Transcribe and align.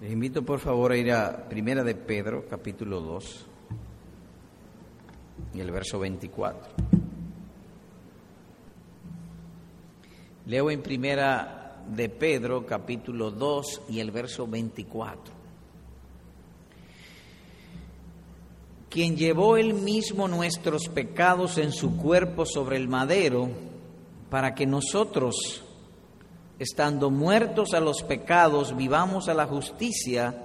Les 0.00 0.12
invito 0.12 0.44
por 0.44 0.60
favor 0.60 0.92
a 0.92 0.96
ir 0.96 1.10
a 1.10 1.48
Primera 1.48 1.82
de 1.82 1.96
Pedro, 1.96 2.44
capítulo 2.48 3.00
2, 3.00 3.46
y 5.54 5.60
el 5.60 5.72
verso 5.72 5.98
24. 5.98 6.68
Leo 10.46 10.70
en 10.70 10.82
Primera 10.82 11.82
de 11.88 12.08
Pedro, 12.08 12.64
capítulo 12.64 13.32
2, 13.32 13.82
y 13.88 13.98
el 13.98 14.12
verso 14.12 14.46
24. 14.46 15.34
Quien 18.88 19.16
llevó 19.16 19.56
él 19.56 19.74
mismo 19.74 20.28
nuestros 20.28 20.88
pecados 20.88 21.58
en 21.58 21.72
su 21.72 21.96
cuerpo 21.96 22.46
sobre 22.46 22.76
el 22.76 22.86
madero, 22.86 23.48
para 24.30 24.54
que 24.54 24.64
nosotros, 24.64 25.64
estando 26.58 27.10
muertos 27.10 27.74
a 27.74 27.80
los 27.80 28.02
pecados, 28.02 28.76
vivamos 28.76 29.28
a 29.28 29.34
la 29.34 29.46
justicia 29.46 30.44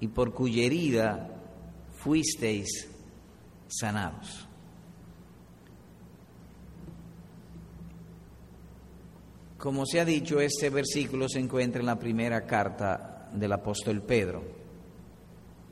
y 0.00 0.08
por 0.08 0.34
cuya 0.34 0.64
herida 0.64 1.30
fuisteis 1.92 2.90
sanados. 3.68 4.46
Como 9.58 9.86
se 9.86 9.98
ha 9.98 10.04
dicho, 10.04 10.40
este 10.40 10.68
versículo 10.68 11.26
se 11.26 11.38
encuentra 11.38 11.80
en 11.80 11.86
la 11.86 11.98
primera 11.98 12.44
carta 12.44 13.30
del 13.32 13.50
apóstol 13.50 14.02
Pedro. 14.02 14.42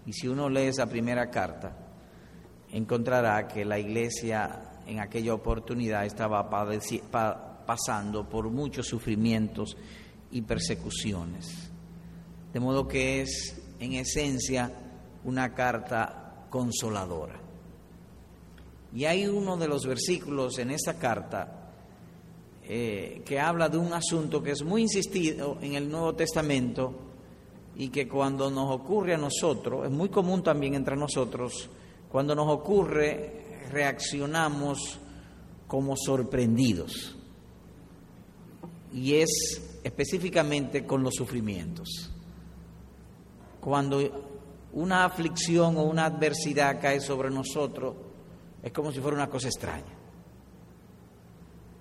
Y 0.06 0.14
si 0.14 0.28
uno 0.28 0.48
lee 0.48 0.62
esa 0.62 0.86
primera 0.86 1.30
carta, 1.30 1.76
encontrará 2.70 3.46
que 3.46 3.66
la 3.66 3.78
iglesia 3.78 4.80
en 4.86 4.98
aquella 4.98 5.34
oportunidad 5.34 6.06
estaba 6.06 6.48
pasando 7.64 8.28
por 8.28 8.50
muchos 8.50 8.86
sufrimientos 8.86 9.76
y 10.30 10.42
persecuciones. 10.42 11.70
De 12.52 12.60
modo 12.60 12.88
que 12.88 13.22
es, 13.22 13.60
en 13.78 13.92
esencia, 13.94 14.72
una 15.24 15.54
carta 15.54 16.46
consoladora. 16.50 17.40
Y 18.94 19.04
hay 19.06 19.26
uno 19.26 19.56
de 19.56 19.68
los 19.68 19.86
versículos 19.86 20.58
en 20.58 20.70
esta 20.70 20.98
carta 20.98 21.70
eh, 22.64 23.22
que 23.24 23.40
habla 23.40 23.68
de 23.68 23.78
un 23.78 23.92
asunto 23.92 24.42
que 24.42 24.50
es 24.52 24.62
muy 24.62 24.82
insistido 24.82 25.58
en 25.62 25.74
el 25.74 25.90
Nuevo 25.90 26.14
Testamento 26.14 26.94
y 27.74 27.88
que 27.88 28.06
cuando 28.06 28.50
nos 28.50 28.70
ocurre 28.70 29.14
a 29.14 29.18
nosotros, 29.18 29.86
es 29.86 29.90
muy 29.90 30.10
común 30.10 30.42
también 30.42 30.74
entre 30.74 30.94
nosotros, 30.94 31.70
cuando 32.10 32.34
nos 32.34 32.48
ocurre 32.50 33.40
reaccionamos 33.70 35.00
como 35.66 35.94
sorprendidos 35.96 37.16
y 38.92 39.14
es 39.14 39.80
específicamente 39.82 40.84
con 40.86 41.02
los 41.02 41.14
sufrimientos. 41.14 42.10
Cuando 43.60 44.68
una 44.72 45.04
aflicción 45.04 45.76
o 45.76 45.82
una 45.82 46.06
adversidad 46.06 46.80
cae 46.80 47.00
sobre 47.00 47.30
nosotros, 47.30 47.94
es 48.62 48.72
como 48.72 48.92
si 48.92 49.00
fuera 49.00 49.16
una 49.16 49.30
cosa 49.30 49.48
extraña. 49.48 49.92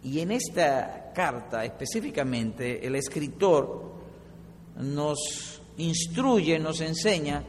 Y 0.04 0.20
en 0.20 0.32
esta 0.32 1.12
carta 1.14 1.64
específicamente 1.64 2.86
el 2.86 2.96
escritor 2.96 3.92
nos 4.78 5.62
instruye, 5.78 6.58
nos 6.60 6.82
enseña 6.82 7.44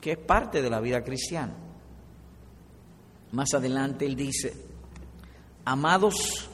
que 0.00 0.12
es 0.12 0.18
parte 0.18 0.62
de 0.62 0.70
la 0.70 0.80
vida 0.80 1.02
cristiana. 1.02 1.54
Más 3.32 3.52
adelante 3.52 4.06
él 4.06 4.16
dice, 4.16 4.54
amados, 5.64 6.48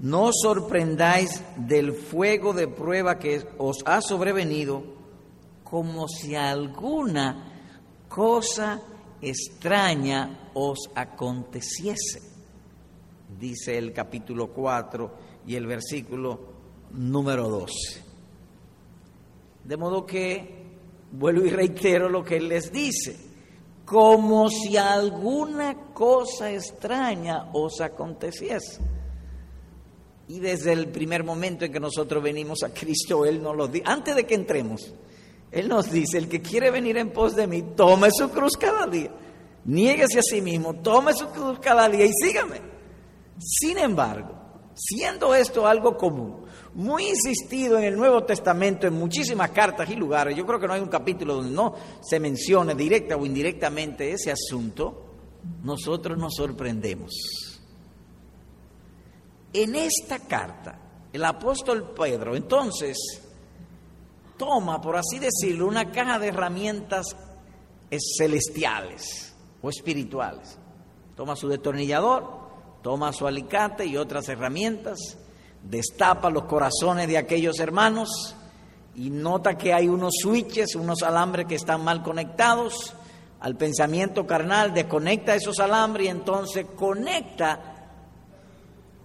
no 0.00 0.30
sorprendáis 0.32 1.42
del 1.56 1.92
fuego 1.92 2.52
de 2.52 2.68
prueba 2.68 3.18
que 3.18 3.44
os 3.58 3.78
ha 3.84 4.00
sobrevenido 4.00 4.82
como 5.64 6.08
si 6.08 6.34
alguna 6.34 7.52
cosa 8.08 8.80
extraña 9.20 10.50
os 10.54 10.78
aconteciese, 10.94 12.22
dice 13.38 13.76
el 13.76 13.92
capítulo 13.92 14.48
4 14.52 15.10
y 15.46 15.56
el 15.56 15.66
versículo 15.66 16.40
número 16.92 17.48
12. 17.48 18.04
De 19.64 19.76
modo 19.76 20.06
que, 20.06 20.66
vuelvo 21.12 21.44
y 21.44 21.50
reitero 21.50 22.08
lo 22.08 22.24
que 22.24 22.36
él 22.36 22.48
les 22.48 22.72
dice, 22.72 23.16
como 23.84 24.48
si 24.48 24.76
alguna 24.76 25.92
cosa 25.92 26.50
extraña 26.52 27.50
os 27.52 27.80
aconteciese. 27.80 28.97
Y 30.28 30.40
desde 30.40 30.72
el 30.72 30.88
primer 30.88 31.24
momento 31.24 31.64
en 31.64 31.72
que 31.72 31.80
nosotros 31.80 32.22
venimos 32.22 32.62
a 32.62 32.68
Cristo, 32.68 33.24
Él 33.24 33.42
nos 33.42 33.56
lo 33.56 33.66
dice, 33.66 33.84
antes 33.86 34.14
de 34.14 34.26
que 34.26 34.34
entremos, 34.34 34.92
Él 35.50 35.68
nos 35.68 35.90
dice, 35.90 36.18
el 36.18 36.28
que 36.28 36.42
quiere 36.42 36.70
venir 36.70 36.98
en 36.98 37.10
pos 37.10 37.34
de 37.34 37.46
mí, 37.46 37.62
tome 37.74 38.10
su 38.10 38.28
cruz 38.28 38.56
cada 38.58 38.86
día, 38.86 39.10
niéguese 39.64 40.18
a 40.18 40.22
sí 40.22 40.42
mismo, 40.42 40.74
tome 40.74 41.14
su 41.14 41.28
cruz 41.28 41.58
cada 41.60 41.88
día 41.88 42.04
y 42.04 42.12
sígame. 42.12 42.60
Sin 43.38 43.78
embargo, 43.78 44.34
siendo 44.74 45.34
esto 45.34 45.66
algo 45.66 45.96
común, 45.96 46.44
muy 46.74 47.08
insistido 47.08 47.78
en 47.78 47.84
el 47.84 47.96
Nuevo 47.96 48.24
Testamento, 48.24 48.86
en 48.86 48.94
muchísimas 48.94 49.50
cartas 49.52 49.88
y 49.88 49.96
lugares, 49.96 50.36
yo 50.36 50.44
creo 50.44 50.60
que 50.60 50.66
no 50.66 50.74
hay 50.74 50.82
un 50.82 50.88
capítulo 50.88 51.36
donde 51.36 51.54
no 51.54 51.74
se 52.02 52.20
mencione 52.20 52.74
directa 52.74 53.16
o 53.16 53.24
indirectamente 53.24 54.12
ese 54.12 54.30
asunto, 54.30 55.06
nosotros 55.62 56.18
nos 56.18 56.34
sorprendemos. 56.34 57.47
En 59.60 59.74
esta 59.74 60.20
carta, 60.20 60.78
el 61.12 61.24
apóstol 61.24 61.92
Pedro 61.92 62.36
entonces 62.36 62.96
toma, 64.36 64.80
por 64.80 64.96
así 64.96 65.18
decirlo, 65.18 65.66
una 65.66 65.90
caja 65.90 66.20
de 66.20 66.28
herramientas 66.28 67.06
celestiales 68.16 69.34
o 69.60 69.68
espirituales. 69.68 70.56
Toma 71.16 71.34
su 71.34 71.48
destornillador, 71.48 72.24
toma 72.82 73.12
su 73.12 73.26
alicate 73.26 73.84
y 73.84 73.96
otras 73.96 74.28
herramientas, 74.28 75.18
destapa 75.64 76.30
los 76.30 76.44
corazones 76.44 77.08
de 77.08 77.18
aquellos 77.18 77.58
hermanos 77.58 78.36
y 78.94 79.10
nota 79.10 79.58
que 79.58 79.74
hay 79.74 79.88
unos 79.88 80.14
switches, 80.22 80.76
unos 80.76 81.02
alambres 81.02 81.46
que 81.48 81.56
están 81.56 81.82
mal 81.82 82.04
conectados 82.04 82.94
al 83.40 83.56
pensamiento 83.56 84.24
carnal, 84.24 84.72
desconecta 84.72 85.34
esos 85.34 85.58
alambres 85.58 86.06
y 86.06 86.10
entonces 86.10 86.64
conecta 86.76 87.74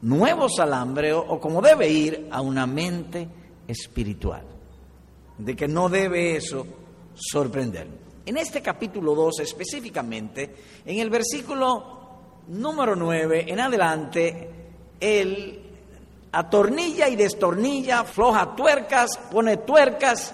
nuevos 0.04 0.60
alambres 0.60 1.14
o, 1.14 1.40
como 1.40 1.62
debe 1.62 1.90
ir 1.90 2.28
a 2.32 2.42
una 2.42 2.68
mente 2.68 3.28
espiritual, 3.68 4.44
de 5.38 5.56
que 5.56 5.68
no 5.68 5.90
debe 5.90 6.36
eso 6.36 6.66
sorprender. 7.14 7.88
En 8.26 8.38
este 8.38 8.62
capítulo 8.62 9.16
2 9.16 9.40
específicamente, 9.40 10.56
en 10.86 11.00
el 11.00 11.10
versículo 11.10 12.02
número 12.48 12.96
9 12.96 13.46
en 13.48 13.60
adelante, 13.60 14.50
él 15.00 15.60
atornilla 16.32 17.08
y 17.10 17.16
destornilla, 17.16 18.04
floja 18.04 18.56
tuercas, 18.56 19.18
pone 19.32 19.58
tuercas 19.58 20.34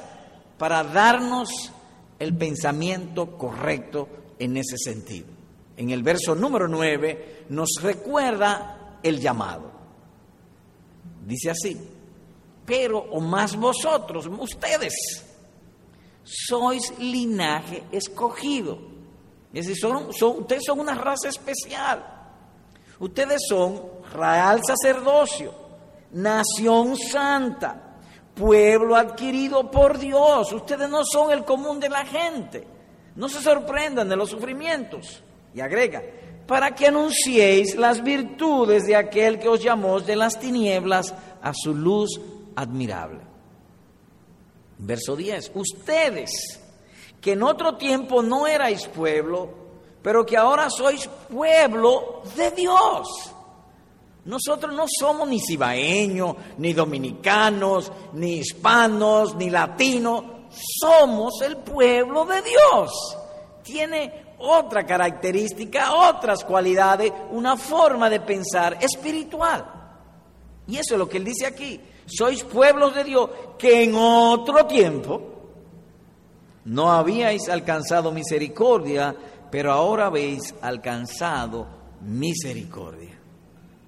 para 0.58 0.84
darnos 0.84 1.72
el 2.18 2.36
pensamiento 2.36 3.38
correcto 3.38 4.08
en 4.40 4.58
ese 4.58 4.78
sentido. 4.78 5.28
En 5.78 5.92
el 5.92 6.04
verso 6.04 6.36
número 6.36 6.68
9 6.68 7.46
nos 7.50 7.70
recuerda 7.82 8.79
el 9.04 9.20
llamado. 9.20 9.72
Dice 11.26 11.52
así, 11.52 11.78
pero 12.66 13.00
o 13.00 13.20
más 13.20 13.56
vosotros, 13.56 14.28
ustedes, 14.28 14.94
sois 16.24 16.94
linaje 17.00 17.84
escogido. 17.92 18.78
Es 19.54 19.68
decir, 19.68 19.82
son, 19.82 20.38
ustedes 20.38 20.64
son 20.66 20.80
una 20.80 20.96
raza 20.96 21.30
especial. 21.30 22.06
Ustedes 23.00 23.42
son 23.48 23.82
real 24.14 24.62
sacerdocio, 24.64 25.54
nación 26.12 26.98
santa, 26.98 27.98
pueblo 28.36 28.96
adquirido 28.96 29.72
por 29.72 29.98
Dios. 29.98 30.52
Ustedes 30.52 30.90
no 30.90 31.04
son 31.04 31.32
el 31.32 31.46
común 31.46 31.80
de 31.80 31.90
la 31.90 32.06
gente. 32.06 32.68
No 33.16 33.28
se 33.30 33.42
sorprendan 33.42 34.08
de 34.10 34.16
los 34.16 34.30
sufrimientos. 34.30 35.24
Y 35.54 35.62
agrega, 35.62 36.04
para 36.50 36.74
que 36.74 36.88
anunciéis 36.88 37.76
las 37.76 38.02
virtudes 38.02 38.88
de 38.88 38.96
aquel 38.96 39.38
que 39.38 39.48
os 39.48 39.62
llamó 39.62 40.00
de 40.00 40.16
las 40.16 40.40
tinieblas 40.40 41.14
a 41.44 41.54
su 41.54 41.76
luz 41.76 42.20
admirable. 42.56 43.20
Verso 44.80 45.16
10. 45.16 45.52
Ustedes, 45.54 46.60
que 47.22 47.34
en 47.34 47.44
otro 47.44 47.78
tiempo 47.78 48.24
no 48.24 48.48
erais 48.48 48.88
pueblo, 48.88 49.48
pero 50.02 50.26
que 50.26 50.38
ahora 50.38 50.72
sois 50.72 51.08
pueblo 51.30 52.24
de 52.36 52.50
Dios. 52.50 53.32
Nosotros 54.26 54.74
no 54.74 54.86
somos 54.88 55.30
ni 55.30 55.40
cibaeños, 55.40 56.36
ni 56.58 56.74
dominicanos, 56.74 57.92
ni 58.14 58.40
hispanos, 58.40 59.36
ni 59.36 59.52
latinos. 59.52 60.24
Somos 60.82 61.44
el 61.44 61.58
pueblo 61.58 62.26
de 62.26 62.42
Dios. 62.42 62.92
Tiene 63.62 64.29
otra 64.40 64.86
característica, 64.86 65.94
otras 65.94 66.44
cualidades, 66.44 67.12
una 67.32 67.58
forma 67.58 68.10
de 68.10 68.22
pensar 68.22 68.78
espiritual. 68.82 69.66
Y 70.68 70.78
eso 70.78 70.96
es 70.96 71.00
lo 71.00 71.10
que 71.10 71.18
él 71.18 71.26
dice 71.26 71.46
aquí. 71.46 71.80
Sois 72.06 72.44
pueblos 72.44 72.96
de 72.96 73.04
Dios 73.04 73.30
que 73.58 73.84
en 73.84 73.94
otro 73.96 74.66
tiempo, 74.66 75.22
No 76.66 76.92
habíais 76.92 77.50
alcanzado 77.50 78.12
misericordia, 78.12 79.16
pero 79.50 79.72
ahora 79.72 80.08
habéis 80.08 80.54
alcanzado 80.62 81.66
misericordia. 82.02 83.18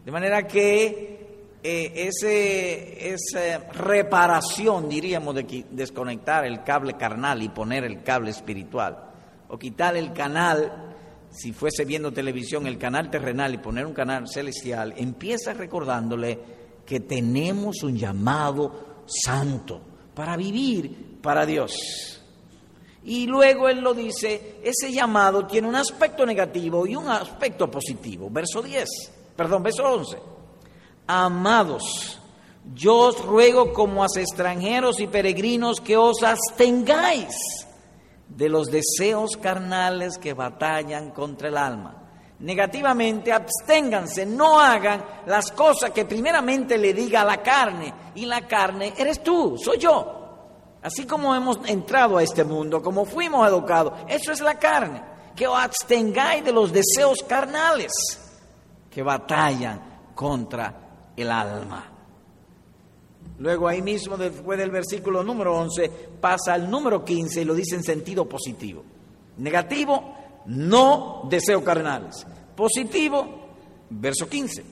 De 0.04 0.12
manera 0.12 0.48
que 0.48 1.22
eh, 1.62 1.94
ese, 1.96 3.14
esa 3.14 3.70
reparación, 3.72 4.90
diríamos, 4.90 5.36
de 5.36 5.66
desconectar 5.70 6.46
el 6.46 6.64
cable 6.64 6.94
carnal 6.94 7.44
y 7.44 7.50
poner 7.50 7.84
el 7.84 8.02
cable 8.02 8.32
espiritual, 8.32 9.11
o 9.52 9.60
quitar 9.60 9.98
el 9.98 10.14
canal, 10.14 10.96
si 11.30 11.52
fuese 11.52 11.84
viendo 11.84 12.14
televisión, 12.14 12.68
el 12.68 12.78
canal 12.78 13.10
terrenal 13.10 13.54
y 13.54 13.58
poner 13.58 13.86
un 13.86 13.94
canal 13.94 14.28
celestial, 14.30 14.94
empieza 14.96 15.54
recordándole 15.54 16.40
que 16.86 17.02
tenemos 17.02 17.84
un 17.84 17.98
llamado 17.98 19.04
santo 19.06 19.82
para 20.16 20.38
vivir 20.38 21.20
para 21.22 21.46
Dios. 21.46 21.74
Y 23.04 23.28
luego 23.28 23.68
él 23.68 23.82
lo 23.82 23.94
dice, 23.94 24.62
ese 24.64 24.94
llamado 24.94 25.46
tiene 25.46 25.68
un 25.68 25.76
aspecto 25.76 26.26
negativo 26.26 26.88
y 26.88 26.96
un 26.96 27.10
aspecto 27.10 27.70
positivo. 27.70 28.30
Verso 28.32 28.62
10, 28.62 28.88
perdón, 29.36 29.64
verso 29.64 29.84
11. 29.84 30.18
Amados, 31.08 32.22
yo 32.74 32.96
os 32.96 33.26
ruego 33.26 33.74
como 33.74 34.02
a 34.02 34.08
extranjeros 34.16 35.02
y 35.02 35.08
peregrinos 35.08 35.82
que 35.82 35.98
os 35.98 36.24
abstengáis 36.24 37.36
de 38.36 38.50
los 38.50 38.68
deseos 38.68 39.38
carnales 39.38 40.18
que 40.18 40.34
batallan 40.34 41.12
contra 41.12 41.50
el 41.50 41.58
alma. 41.58 41.98
Negativamente, 42.40 43.32
absténganse, 43.32 44.26
no 44.26 44.60
hagan 44.60 45.04
las 45.28 45.52
cosas 45.52 45.92
que 45.92 46.06
primeramente 46.06 46.78
le 46.78 46.94
diga 46.94 47.24
la 47.24 47.42
carne. 47.42 47.94
Y 48.16 48.26
la 48.26 48.48
carne 48.48 48.94
eres 48.98 49.22
tú, 49.22 49.58
soy 49.58 49.78
yo. 49.78 50.78
Así 50.82 51.06
como 51.06 51.36
hemos 51.36 51.60
entrado 51.68 52.18
a 52.18 52.24
este 52.24 52.44
mundo, 52.44 52.82
como 52.82 53.06
fuimos 53.06 53.48
educados, 53.48 53.94
eso 54.08 54.32
es 54.32 54.42
la 54.42 54.56
carne. 54.56 55.04
Que 55.36 55.48
os 55.48 55.60
abstengáis 55.60 56.44
de 56.44 56.52
los 56.52 56.72
deseos 56.72 57.20
carnales 57.28 57.92
que 58.90 59.04
batallan 59.04 60.12
contra 60.16 60.74
el 61.16 61.32
alma. 61.32 61.91
Luego 63.42 63.68
ahí 63.68 63.82
mismo, 63.82 64.18
después 64.18 64.58
del 64.58 64.72
versículo 64.72 65.24
número 65.24 65.58
11, 65.58 65.90
pasa 66.20 66.54
al 66.54 66.70
número 66.70 67.04
15 67.04 67.42
y 67.42 67.46
lo 67.46 67.56
dice 67.56 67.76
en 67.76 67.84
sentido 67.84 68.30
positivo. 68.30 68.84
Negativo, 69.38 70.16
no 70.46 71.28
deseo 71.30 71.64
carnales. 71.64 72.26
Positivo, 72.56 73.28
verso 73.90 74.30
15. 74.30 74.64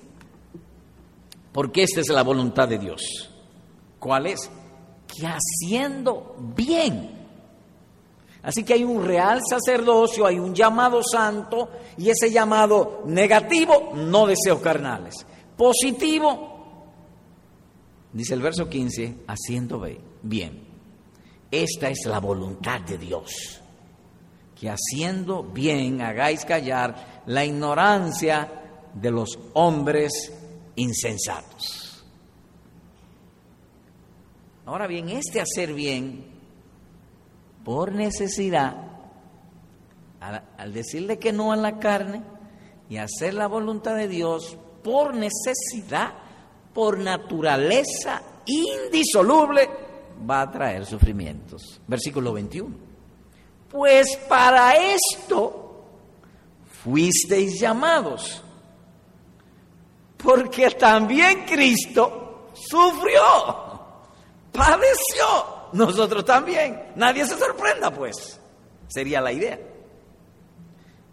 Porque 1.52 1.84
esta 1.84 2.02
es 2.02 2.10
la 2.10 2.22
voluntad 2.22 2.68
de 2.68 2.78
Dios. 2.78 3.02
¿Cuál 3.98 4.28
es? 4.28 4.50
que 5.10 5.28
haciendo 5.28 6.36
bien. 6.56 7.18
Así 8.42 8.64
que 8.64 8.74
hay 8.74 8.84
un 8.84 9.04
real 9.04 9.42
sacerdocio, 9.48 10.26
hay 10.26 10.40
un 10.40 10.56
llamado 10.56 11.02
santo 11.04 11.70
y 11.98 12.10
ese 12.10 12.32
llamado 12.32 13.02
negativo, 13.06 13.92
no 13.96 14.26
deseos 14.26 14.60
carnales. 14.62 15.26
Positivo, 15.58 16.59
dice 18.14 18.34
el 18.34 18.42
verso 18.42 18.70
15, 18.70 19.18
haciendo 19.28 19.86
bien. 20.22 20.68
Esta 21.52 21.90
es 21.90 22.06
la 22.06 22.20
voluntad 22.20 22.82
de 22.82 22.98
Dios, 22.98 23.62
que 24.60 24.70
haciendo 24.70 25.44
bien 25.44 26.02
hagáis 26.02 26.46
callar 26.46 27.24
la 27.26 27.44
ignorancia 27.44 28.52
de 28.94 29.12
los 29.12 29.38
hombres 29.54 30.12
insensatos. 30.76 32.04
Ahora 34.66 34.86
bien, 34.86 35.10
este 35.10 35.42
hacer 35.42 35.74
bien 35.74 36.26
por 37.64 37.92
necesidad, 37.92 38.76
al, 40.20 40.74
decirle 40.74 41.18
que 41.18 41.34
no 41.34 41.52
a 41.52 41.56
la 41.56 41.80
carne 41.80 42.22
y 42.90 42.98
hacer 42.98 43.34
la 43.34 43.48
voluntad 43.48 43.96
de 43.96 44.08
Dios 44.08 44.58
por 44.84 45.16
necesidad, 45.16 46.14
por 46.80 46.98
naturaleza 46.98 48.22
indisoluble, 48.46 49.70
va 50.30 50.44
a 50.44 50.50
traer 50.50 50.86
sufrimientos. 50.86 51.82
Versículo 51.86 52.32
21. 52.32 52.74
Pues 53.70 54.16
para 54.30 54.72
esto 54.78 55.84
fuisteis 56.82 57.60
llamados, 57.60 58.42
porque 60.24 60.70
también 60.70 61.44
Cristo 61.46 62.48
sufrió 62.54 63.20
padeció. 64.54 65.26
Nosotros 65.74 66.24
también. 66.24 66.82
Nadie 66.96 67.26
se 67.26 67.38
sorprenda, 67.38 67.92
pues. 67.92 68.40
Sería 68.88 69.20
la 69.20 69.34
idea. 69.34 69.60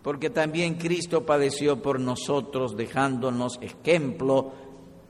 Porque 0.05 0.31
también 0.31 0.77
Cristo 0.77 1.27
padeció 1.27 1.83
por 1.83 1.99
nosotros, 1.99 2.77
dejándonos 2.77 3.59
ejemplo 3.61 4.53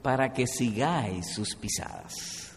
para 0.06 0.32
que 0.32 0.46
sigáis 0.46 1.34
sus 1.34 1.56
pisadas. 1.56 2.56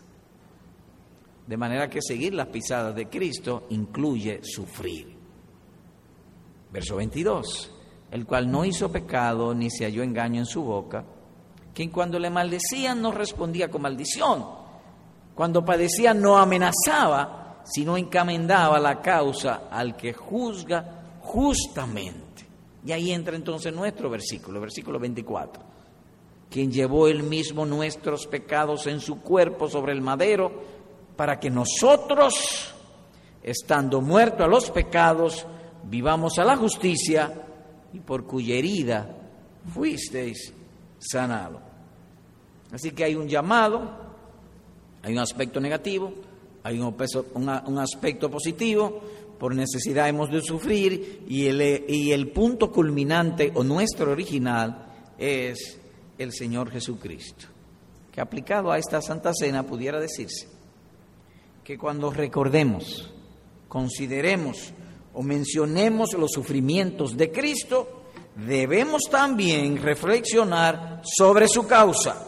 De 1.47 1.57
manera 1.57 1.89
que 1.89 1.99
seguir 1.99 2.35
las 2.35 2.45
pisadas 2.45 2.93
de 2.95 3.09
Cristo 3.09 3.65
incluye 3.71 4.41
sufrir. 4.43 5.17
Verso 6.71 6.97
22. 6.97 7.71
El 8.11 8.27
cual 8.27 8.51
no 8.51 8.65
hizo 8.65 8.91
pecado 8.91 9.55
ni 9.55 9.71
se 9.71 9.85
halló 9.85 10.03
engaño 10.03 10.41
en 10.41 10.45
su 10.45 10.61
boca, 10.61 11.03
quien 11.73 11.89
cuando 11.89 12.19
le 12.19 12.29
maldecían 12.29 13.01
no 13.01 13.11
respondía 13.11 13.67
con 13.67 13.81
maldición 13.81 14.45
cuando 15.33 15.65
padecía 15.65 16.13
no 16.13 16.37
amenazaba, 16.37 17.63
sino 17.63 17.97
encamendaba 17.97 18.79
la 18.79 19.01
causa 19.01 19.69
al 19.71 19.97
que 19.97 20.13
juzga 20.13 21.17
justamente. 21.21 22.45
Y 22.85 22.91
ahí 22.91 23.11
entra 23.11 23.35
entonces 23.35 23.73
nuestro 23.73 24.07
versículo, 24.07 24.61
versículo 24.61 24.99
24. 24.99 25.68
Quien 26.49 26.71
llevó 26.71 27.07
él 27.07 27.23
mismo 27.23 27.65
nuestros 27.65 28.25
pecados 28.27 28.87
en 28.87 28.99
su 28.99 29.21
cuerpo 29.21 29.69
sobre 29.69 29.93
el 29.93 30.01
madero, 30.01 30.51
para 31.15 31.39
que 31.39 31.49
nosotros, 31.49 32.73
estando 33.43 34.01
muertos 34.01 34.41
a 34.41 34.47
los 34.47 34.71
pecados, 34.71 35.45
vivamos 35.83 36.39
a 36.39 36.45
la 36.45 36.57
justicia, 36.57 37.45
y 37.93 37.99
por 37.99 38.25
cuya 38.25 38.55
herida 38.55 39.15
fuisteis 39.73 40.53
sanados. 40.99 41.61
Así 42.71 42.91
que 42.91 43.03
hay 43.03 43.15
un 43.15 43.27
llamado 43.27 44.09
hay 45.01 45.13
un 45.13 45.19
aspecto 45.19 45.59
negativo, 45.59 46.13
hay 46.63 46.79
un, 46.79 47.79
aspecto 47.79 48.29
positivo, 48.29 49.01
por 49.39 49.55
necesidad 49.55 50.09
hemos 50.09 50.29
de 50.29 50.41
sufrir 50.41 51.23
y 51.27 51.47
el, 51.47 51.85
y 51.87 52.11
el 52.11 52.29
punto 52.29 52.71
culminante 52.71 53.51
o 53.55 53.63
nuestro 53.63 54.11
original 54.11 54.87
es 55.17 55.79
el 56.19 56.33
Señor 56.33 56.69
Jesucristo. 56.69 57.47
Que 58.11 58.21
aplicado 58.21 58.71
a 58.71 58.77
esta 58.77 59.01
Santa 59.01 59.31
Cena 59.33 59.63
pudiera 59.63 59.99
decirse 59.99 60.47
que 61.63 61.77
cuando 61.77 62.11
recordemos, 62.11 63.11
consideremos 63.67 64.73
o 65.13 65.23
mencionemos 65.23 66.13
los 66.13 66.31
sufrimientos 66.31 67.15
de 67.17 67.31
Cristo, 67.31 68.03
debemos 68.35 69.03
también 69.09 69.81
reflexionar 69.81 71.01
sobre 71.03 71.47
su 71.47 71.65
causa, 71.65 72.25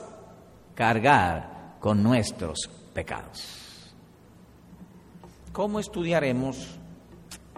cargar 0.73 1.77
con 1.79 2.01
nuestros 2.01 2.69
pecados. 2.93 3.93
¿Cómo 5.51 5.79
estudiaremos, 5.79 6.79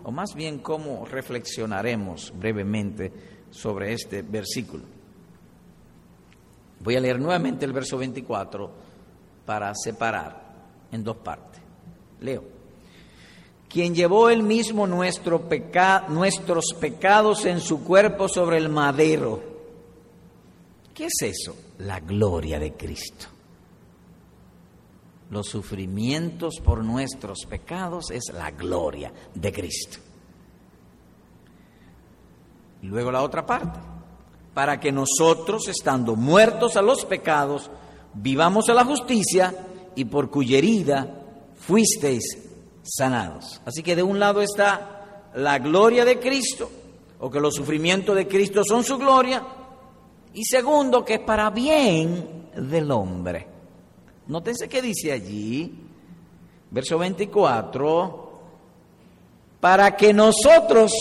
o 0.04 0.12
más 0.12 0.34
bien 0.34 0.60
cómo 0.60 1.06
reflexionaremos 1.06 2.34
brevemente 2.36 3.12
sobre 3.52 3.94
este 3.94 4.24
versículo? 4.24 4.93
Voy 6.84 6.96
a 6.96 7.00
leer 7.00 7.20
nuevamente 7.20 7.66
el 7.66 7.74
verso 7.74 7.98
24 7.98 8.70
para 9.46 9.74
separar 9.76 10.42
en 10.92 11.04
dos 11.04 11.18
partes. 11.18 11.62
Leo. 12.20 12.44
Quien 13.70 13.96
llevó 13.96 14.30
él 14.30 14.44
mismo 14.44 14.86
nuestro 14.86 15.48
nuestros 16.10 16.74
pecados 16.80 17.46
en 17.46 17.60
su 17.60 17.84
cuerpo 17.84 18.28
sobre 18.28 18.58
el 18.58 18.70
madero. 18.70 19.42
¿Qué 20.94 21.06
es 21.06 21.22
eso? 21.22 21.56
La 21.80 22.00
gloria 22.00 22.60
de 22.60 22.74
Cristo 22.74 23.34
los 25.34 25.48
sufrimientos 25.48 26.62
por 26.64 26.84
nuestros 26.84 27.46
pecados 27.50 28.12
es 28.12 28.32
la 28.34 28.52
gloria 28.52 29.12
de 29.34 29.52
Cristo. 29.52 29.98
Y 32.82 32.88
luego 32.88 33.12
la 33.12 33.24
otra 33.24 33.46
parte, 33.46 33.80
para 34.54 34.80
que 34.80 34.92
nosotros, 34.92 35.68
estando 35.68 36.16
muertos 36.16 36.78
a 36.78 36.82
los 36.82 37.06
pecados, 37.06 37.70
vivamos 38.14 38.70
a 38.70 38.74
la 38.74 38.86
justicia 38.86 39.54
y 39.96 40.06
por 40.06 40.30
cuya 40.30 40.58
herida 40.58 41.08
fuisteis 41.56 42.38
sanados. 42.84 43.62
Así 43.66 43.82
que 43.82 43.96
de 43.96 44.04
un 44.04 44.20
lado 44.20 44.42
está 44.42 45.30
la 45.36 45.58
gloria 45.60 46.06
de 46.06 46.20
Cristo, 46.20 46.70
o 47.20 47.30
que 47.30 47.40
los 47.40 47.56
sufrimientos 47.56 48.16
de 48.16 48.28
Cristo 48.28 48.64
son 48.64 48.84
su 48.84 48.98
gloria, 48.98 49.44
y 50.34 50.44
segundo, 50.46 51.06
que 51.06 51.16
es 51.16 51.20
para 51.22 51.50
bien 51.50 52.50
del 52.56 52.92
hombre. 52.92 53.48
Nótense 54.28 54.68
que 54.68 54.82
dice 54.82 55.12
allí, 55.12 55.72
verso 56.72 56.98
24, 56.98 58.32
para 59.60 59.96
que 59.96 60.14
nosotros, 60.14 60.92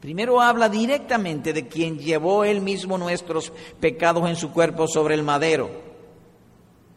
primero 0.00 0.40
habla 0.40 0.68
directamente 0.68 1.52
de 1.52 1.68
quien 1.68 1.98
llevó 1.98 2.44
él 2.44 2.60
mismo 2.60 2.98
nuestros 2.98 3.52
pecados 3.78 4.28
en 4.28 4.36
su 4.36 4.52
cuerpo 4.52 4.88
sobre 4.88 5.14
el 5.14 5.22
madero. 5.22 5.70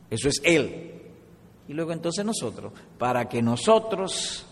Eso 0.09 0.29
es 0.29 0.41
él. 0.43 0.93
Y 1.67 1.73
luego 1.73 1.91
entonces 1.91 2.25
nosotros, 2.25 2.73
para 2.97 3.27
que 3.29 3.41
nosotros, 3.41 4.45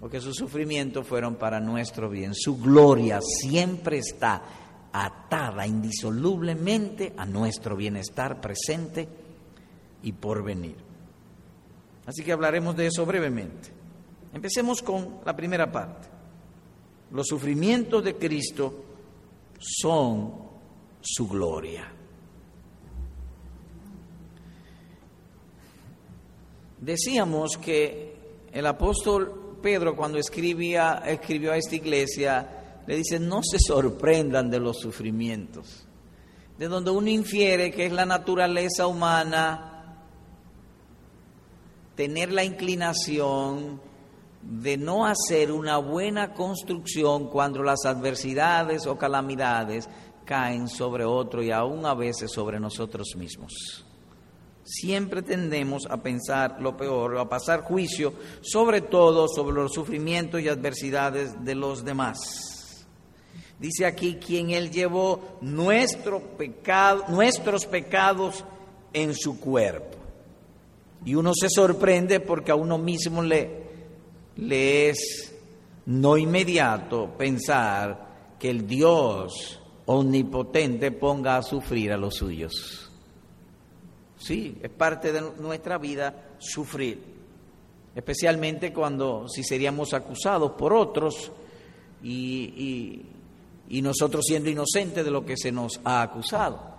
porque 0.00 0.20
sus 0.20 0.36
sufrimientos 0.36 1.06
fueron 1.06 1.36
para 1.36 1.60
nuestro 1.60 2.08
bien, 2.08 2.34
su 2.34 2.58
gloria 2.58 3.20
siempre 3.20 3.98
está 3.98 4.42
atada 4.92 5.66
indisolublemente 5.66 7.12
a 7.16 7.26
nuestro 7.26 7.76
bienestar 7.76 8.40
presente 8.40 9.08
y 10.02 10.12
por 10.12 10.42
venir. 10.42 10.76
Así 12.06 12.24
que 12.24 12.32
hablaremos 12.32 12.74
de 12.74 12.86
eso 12.86 13.04
brevemente. 13.04 13.70
Empecemos 14.32 14.82
con 14.82 15.18
la 15.24 15.36
primera 15.36 15.70
parte. 15.70 16.17
Los 17.10 17.26
sufrimientos 17.26 18.04
de 18.04 18.16
Cristo 18.16 18.84
son 19.58 20.34
su 21.00 21.28
gloria. 21.28 21.92
Decíamos 26.80 27.56
que 27.56 28.16
el 28.52 28.66
apóstol 28.66 29.58
Pedro 29.60 29.96
cuando 29.96 30.18
escribía, 30.18 31.02
escribió 31.06 31.52
a 31.52 31.56
esta 31.56 31.74
iglesia, 31.74 32.82
le 32.86 32.96
dice, 32.96 33.18
no 33.18 33.40
se 33.42 33.58
sorprendan 33.58 34.50
de 34.50 34.60
los 34.60 34.78
sufrimientos, 34.78 35.84
de 36.56 36.68
donde 36.68 36.90
uno 36.90 37.08
infiere 37.08 37.72
que 37.72 37.86
es 37.86 37.92
la 37.92 38.06
naturaleza 38.06 38.86
humana 38.86 39.96
tener 41.96 42.32
la 42.32 42.44
inclinación 42.44 43.80
de 44.48 44.76
no 44.76 45.06
hacer 45.06 45.52
una 45.52 45.76
buena 45.76 46.32
construcción 46.32 47.28
cuando 47.28 47.62
las 47.62 47.84
adversidades 47.84 48.86
o 48.86 48.96
calamidades 48.96 49.88
caen 50.24 50.68
sobre 50.68 51.04
otro 51.04 51.42
y 51.42 51.50
aún 51.50 51.84
a 51.84 51.94
veces 51.94 52.32
sobre 52.32 52.58
nosotros 52.58 53.14
mismos 53.16 53.84
siempre 54.68 55.22
tendemos 55.22 55.86
a 55.88 55.96
pensar 55.96 56.60
lo 56.60 56.76
peor, 56.76 57.16
a 57.18 57.28
pasar 57.28 57.62
juicio, 57.62 58.12
sobre 58.42 58.82
todo 58.82 59.26
sobre 59.26 59.56
los 59.56 59.72
sufrimientos 59.72 60.42
y 60.42 60.48
adversidades 60.48 61.42
de 61.42 61.54
los 61.54 61.84
demás. 61.84 62.86
Dice 63.58 63.86
aquí 63.86 64.16
quien 64.16 64.50
él 64.50 64.70
llevó 64.70 65.38
nuestro 65.40 66.20
pecado, 66.20 67.04
nuestros 67.08 67.64
pecados 67.64 68.44
en 68.92 69.14
su 69.14 69.40
cuerpo. 69.40 69.96
Y 71.04 71.14
uno 71.14 71.32
se 71.34 71.48
sorprende 71.48 72.20
porque 72.20 72.52
a 72.52 72.56
uno 72.56 72.76
mismo 72.76 73.22
le, 73.22 73.67
le 74.38 74.90
es 74.90 75.34
no 75.86 76.16
inmediato 76.16 77.10
pensar 77.16 78.36
que 78.38 78.50
el 78.50 78.66
Dios 78.66 79.60
omnipotente 79.86 80.92
ponga 80.92 81.36
a 81.36 81.42
sufrir 81.42 81.92
a 81.92 81.96
los 81.96 82.14
suyos. 82.14 82.90
Sí, 84.18 84.58
es 84.62 84.70
parte 84.70 85.12
de 85.12 85.22
nuestra 85.38 85.78
vida 85.78 86.34
sufrir, 86.38 87.00
especialmente 87.94 88.72
cuando 88.72 89.28
si 89.28 89.42
seríamos 89.42 89.94
acusados 89.94 90.52
por 90.52 90.72
otros 90.72 91.32
y, 92.02 93.02
y 93.68 93.82
nosotros 93.82 94.24
siendo 94.26 94.50
inocentes 94.50 95.04
de 95.04 95.10
lo 95.10 95.24
que 95.24 95.36
se 95.36 95.52
nos 95.52 95.80
ha 95.84 96.02
acusado. 96.02 96.76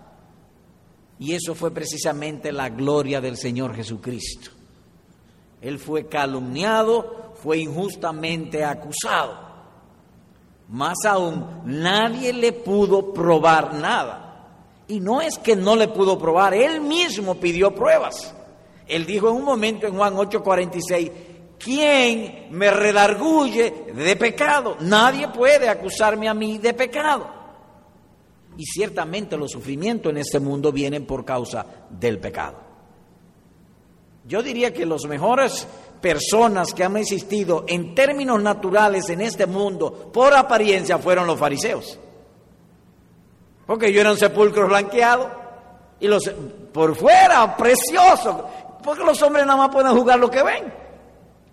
Y 1.20 1.34
eso 1.34 1.56
fue 1.56 1.72
precisamente 1.72 2.52
la 2.52 2.70
gloria 2.70 3.20
del 3.20 3.36
Señor 3.36 3.76
Jesucristo. 3.76 4.52
Él 5.62 5.78
fue 5.78 6.08
calumniado, 6.08 7.29
fue 7.42 7.60
injustamente 7.60 8.64
acusado. 8.64 9.50
Más 10.70 10.98
aún, 11.06 11.62
nadie 11.66 12.32
le 12.32 12.54
pudo 12.54 13.14
probar 13.14 13.74
nada. 13.74 14.26
Y 14.88 15.00
no 15.00 15.22
es 15.22 15.38
que 15.38 15.56
no 15.56 15.76
le 15.76 15.88
pudo 15.88 16.18
probar, 16.18 16.54
él 16.54 16.82
mismo 16.82 17.36
pidió 17.36 17.74
pruebas. 17.74 18.36
Él 18.88 19.06
dijo 19.06 19.30
en 19.30 19.36
un 19.36 19.44
momento 19.44 19.88
en 19.88 19.96
Juan 19.96 20.16
8:46, 20.16 21.12
¿quién 21.58 22.48
me 22.52 22.72
redarguye 22.72 23.86
de 23.94 24.16
pecado? 24.16 24.78
Nadie 24.82 25.28
puede 25.30 25.70
acusarme 25.70 26.28
a 26.28 26.34
mí 26.34 26.58
de 26.58 26.74
pecado. 26.74 27.28
Y 28.58 28.66
ciertamente 28.66 29.38
los 29.38 29.52
sufrimientos 29.52 30.12
en 30.12 30.18
este 30.18 30.40
mundo 30.40 30.72
vienen 30.72 31.06
por 31.06 31.24
causa 31.24 31.66
del 31.90 32.20
pecado. 32.20 32.58
Yo 34.26 34.44
diría 34.44 34.74
que 34.74 34.86
las 34.86 35.06
mejores 35.06 35.68
personas 36.02 36.74
que 36.74 36.84
han 36.84 36.98
existido 36.98 37.66
en 37.68 37.94
términos 37.94 38.42
naturales 38.42 39.10
en 39.10 39.22
este 39.22 39.46
mundo, 39.46 40.10
por 40.12 40.34
apariencia, 40.34 40.98
fueron 40.98 41.28
los 41.28 41.40
fariseos. 41.40 42.00
Porque 43.66 43.92
yo 43.94 44.02
era 44.02 44.12
un 44.12 44.18
sepulcro 44.18 44.68
blanqueado 44.68 45.30
y 46.00 46.08
los 46.08 46.30
por 46.74 46.96
fuera 46.96 47.56
precioso, 47.56 48.46
porque 48.84 49.04
los 49.04 49.22
hombres 49.22 49.46
nada 49.46 49.58
más 49.58 49.70
pueden 49.70 49.96
jugar 49.96 50.20
lo 50.20 50.32
que 50.32 50.44
ven. 50.44 50.74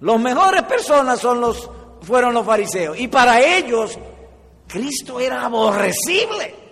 Los 0.01 0.21
mejores 0.21 0.63
personas 0.63 1.21
son 1.21 1.41
los 1.41 1.71
fueron 2.03 2.35
los 2.35 2.47
fariseos 2.47 2.99
y 2.99 3.09
para 3.09 3.41
ellos 3.41 3.99
Cristo 4.67 5.19
era 5.21 5.45
aborrecible. 5.45 6.66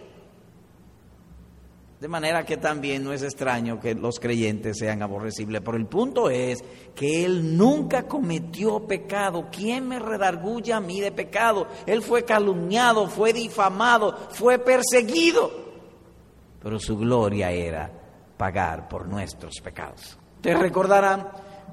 De 2.04 2.08
manera 2.08 2.44
que 2.44 2.58
también 2.58 3.02
no 3.02 3.14
es 3.14 3.22
extraño 3.22 3.80
que 3.80 3.94
los 3.94 4.20
creyentes 4.20 4.76
sean 4.76 5.00
aborrecibles. 5.00 5.62
Pero 5.64 5.78
el 5.78 5.86
punto 5.86 6.28
es 6.28 6.62
que 6.94 7.24
Él 7.24 7.56
nunca 7.56 8.02
cometió 8.02 8.86
pecado. 8.86 9.48
¿Quién 9.50 9.88
me 9.88 9.98
redarguye 9.98 10.74
a 10.74 10.80
mí 10.80 11.00
de 11.00 11.12
pecado? 11.12 11.66
Él 11.86 12.02
fue 12.02 12.22
calumniado, 12.22 13.08
fue 13.08 13.32
difamado, 13.32 14.14
fue 14.32 14.58
perseguido. 14.58 15.50
Pero 16.62 16.78
su 16.78 16.98
gloria 16.98 17.50
era 17.50 17.90
pagar 18.36 18.86
por 18.86 19.08
nuestros 19.08 19.54
pecados. 19.62 20.18
Te 20.42 20.52
recordarán 20.52 21.26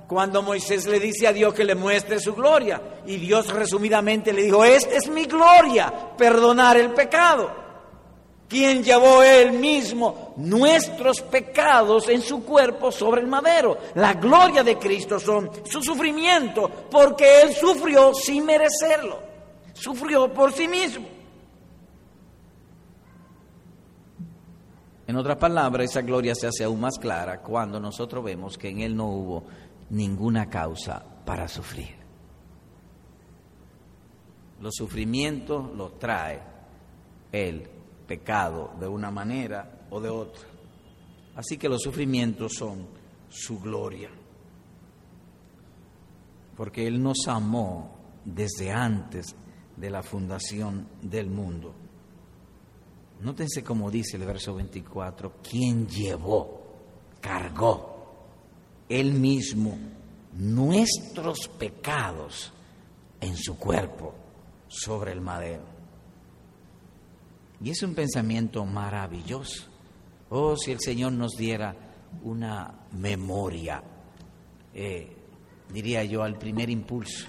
cuando 0.08 0.42
Moisés 0.42 0.88
le 0.88 1.02
dice 1.02 1.28
a 1.28 1.34
Dios 1.34 1.54
que 1.54 1.66
le 1.66 1.76
muestre 1.76 2.22
su 2.22 2.34
gloria. 2.34 3.02
Y 3.06 3.18
Dios 3.18 3.52
resumidamente 3.52 4.32
le 4.32 4.44
dijo, 4.44 4.64
esta 4.64 4.96
es 4.96 5.10
mi 5.10 5.26
gloria, 5.26 5.94
perdonar 6.16 6.78
el 6.78 6.92
pecado 6.92 7.61
quien 8.52 8.84
llevó 8.84 9.24
él 9.24 9.54
mismo 9.54 10.34
nuestros 10.36 11.22
pecados 11.22 12.10
en 12.10 12.22
su 12.22 12.44
cuerpo 12.44 12.92
sobre 12.92 13.22
el 13.22 13.28
madero. 13.28 13.78
La 13.96 14.16
gloria 14.16 14.62
de 14.62 14.78
Cristo 14.78 15.22
son 15.22 15.50
su 15.64 15.82
sufrimiento, 15.82 16.70
porque 16.92 17.44
él 17.44 17.54
sufrió 17.54 18.14
sin 18.14 18.46
merecerlo, 18.46 19.20
sufrió 19.72 20.34
por 20.34 20.52
sí 20.52 20.68
mismo. 20.68 21.08
En 25.08 25.16
otras 25.16 25.38
palabras, 25.38 25.90
esa 25.90 26.02
gloria 26.02 26.36
se 26.36 26.48
hace 26.48 26.66
aún 26.66 26.82
más 26.82 27.00
clara 27.00 27.40
cuando 27.40 27.80
nosotros 27.80 28.22
vemos 28.22 28.58
que 28.58 28.68
en 28.68 28.82
él 28.82 28.98
no 28.98 29.08
hubo 29.08 29.44
ninguna 29.92 30.50
causa 30.50 31.02
para 31.24 31.48
sufrir. 31.48 31.96
Los 34.60 34.76
sufrimientos 34.76 35.74
los 35.74 35.98
trae 35.98 36.42
él 37.32 37.81
pecado 38.08 38.74
de 38.80 38.88
una 38.88 39.12
manera 39.12 39.88
o 39.90 40.00
de 40.00 40.10
otra. 40.10 40.44
Así 41.36 41.58
que 41.58 41.70
los 41.70 41.82
sufrimientos 41.82 42.54
son 42.58 42.88
su 43.30 43.60
gloria. 43.60 44.10
Porque 46.56 46.86
Él 46.86 47.02
nos 47.02 47.28
amó 47.28 47.96
desde 48.26 48.72
antes 48.72 49.36
de 49.78 49.90
la 49.90 50.04
fundación 50.04 50.88
del 51.02 51.30
mundo. 51.30 51.74
Nótense 53.22 53.64
como 53.64 53.90
dice 53.90 54.18
el 54.18 54.26
verso 54.26 54.54
24, 54.56 55.38
quien 55.48 55.88
llevó, 55.88 56.62
cargó 57.22 58.26
Él 58.90 59.14
mismo 59.14 59.78
nuestros 60.34 61.48
pecados 61.48 62.52
en 63.20 63.38
su 63.38 63.58
cuerpo 63.58 64.14
sobre 64.68 65.12
el 65.12 65.22
madero. 65.22 65.71
Y 67.64 67.70
es 67.70 67.84
un 67.84 67.94
pensamiento 67.94 68.66
maravilloso. 68.66 69.68
Oh, 70.30 70.56
si 70.58 70.72
el 70.72 70.80
Señor 70.80 71.12
nos 71.14 71.34
diera 71.34 71.76
una 72.24 72.74
memoria, 72.94 73.84
eh, 74.74 75.16
diría 75.72 76.04
yo, 76.04 76.24
al 76.24 76.38
primer 76.38 76.70
impulso. 76.70 77.28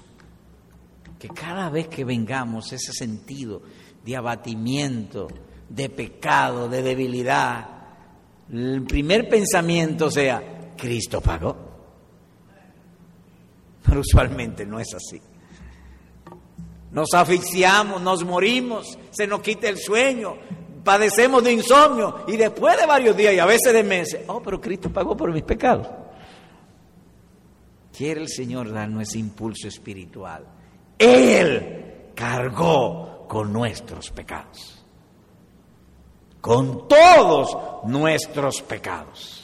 Que 1.18 1.28
cada 1.28 1.68
vez 1.68 1.88
que 1.88 2.04
vengamos 2.04 2.72
ese 2.72 2.92
sentido 2.92 3.62
de 4.04 4.16
abatimiento, 4.16 5.28
de 5.68 5.88
pecado, 5.88 6.68
de 6.68 6.82
debilidad, 6.82 7.66
el 8.50 8.82
primer 8.84 9.28
pensamiento 9.28 10.10
sea, 10.10 10.72
Cristo 10.76 11.20
pagó. 11.20 11.56
Pero 13.84 14.00
usualmente 14.00 14.64
no 14.64 14.78
es 14.78 14.94
así. 14.94 15.20
Nos 16.92 17.14
asfixiamos, 17.14 18.02
nos 18.02 18.22
morimos, 18.22 18.98
se 19.10 19.26
nos 19.26 19.40
quita 19.40 19.68
el 19.68 19.78
sueño, 19.78 20.36
padecemos 20.84 21.42
de 21.42 21.52
insomnio 21.52 22.24
y 22.28 22.36
después 22.36 22.78
de 22.78 22.86
varios 22.86 23.16
días 23.16 23.34
y 23.34 23.38
a 23.38 23.46
veces 23.46 23.72
de 23.72 23.82
meses, 23.82 24.20
oh, 24.26 24.42
pero 24.42 24.60
Cristo 24.60 24.92
pagó 24.92 25.16
por 25.16 25.32
mis 25.32 25.42
pecados. 25.42 25.88
quiere 27.96 28.20
el 28.20 28.28
Señor 28.28 28.70
darnos 28.70 29.08
ese 29.08 29.18
impulso 29.18 29.68
espiritual. 29.68 30.44
Él 30.98 32.12
cargó 32.14 33.26
con 33.26 33.52
nuestros 33.52 34.10
pecados. 34.10 34.84
Con 36.42 36.88
todos 36.88 37.56
nuestros 37.84 38.60
pecados. 38.62 39.41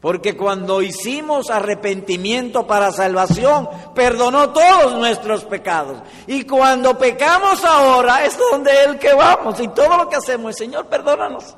Porque 0.00 0.34
cuando 0.34 0.80
hicimos 0.80 1.50
arrepentimiento 1.50 2.66
para 2.66 2.90
salvación, 2.90 3.68
perdonó 3.94 4.50
todos 4.50 4.96
nuestros 4.96 5.44
pecados. 5.44 6.02
Y 6.26 6.44
cuando 6.44 6.96
pecamos 6.98 7.62
ahora, 7.64 8.24
es 8.24 8.38
donde 8.38 8.70
Él 8.84 8.98
que 8.98 9.12
vamos. 9.12 9.60
Y 9.60 9.68
todo 9.68 9.98
lo 9.98 10.08
que 10.08 10.16
hacemos 10.16 10.52
es, 10.52 10.56
Señor, 10.56 10.86
perdónanos. 10.86 11.54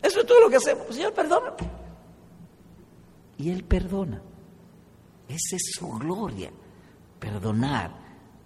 Eso 0.00 0.20
es 0.20 0.26
todo 0.26 0.42
lo 0.42 0.50
que 0.50 0.56
hacemos. 0.56 0.86
Señor, 0.90 1.12
perdónanos. 1.12 1.56
Y 3.38 3.50
Él 3.50 3.64
perdona. 3.64 4.22
Esa 5.28 5.56
es 5.56 5.72
su 5.76 5.88
gloria. 5.98 6.52
Perdonar 7.18 7.90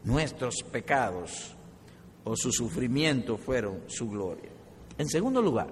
nuestros 0.05 0.63
pecados 0.63 1.55
o 2.25 2.35
su 2.37 2.53
sufrimiento 2.53 3.37
fueron 3.37 3.83
su 3.87 4.09
gloria. 4.09 4.51
En 4.97 5.09
segundo 5.09 5.43
lugar, 5.43 5.69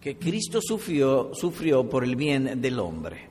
que 0.00 0.16
Cristo 0.18 0.60
sufrió, 0.62 1.34
sufrió 1.34 1.88
por 1.88 2.04
el 2.04 2.16
bien 2.16 2.60
del 2.60 2.78
hombre. 2.78 3.28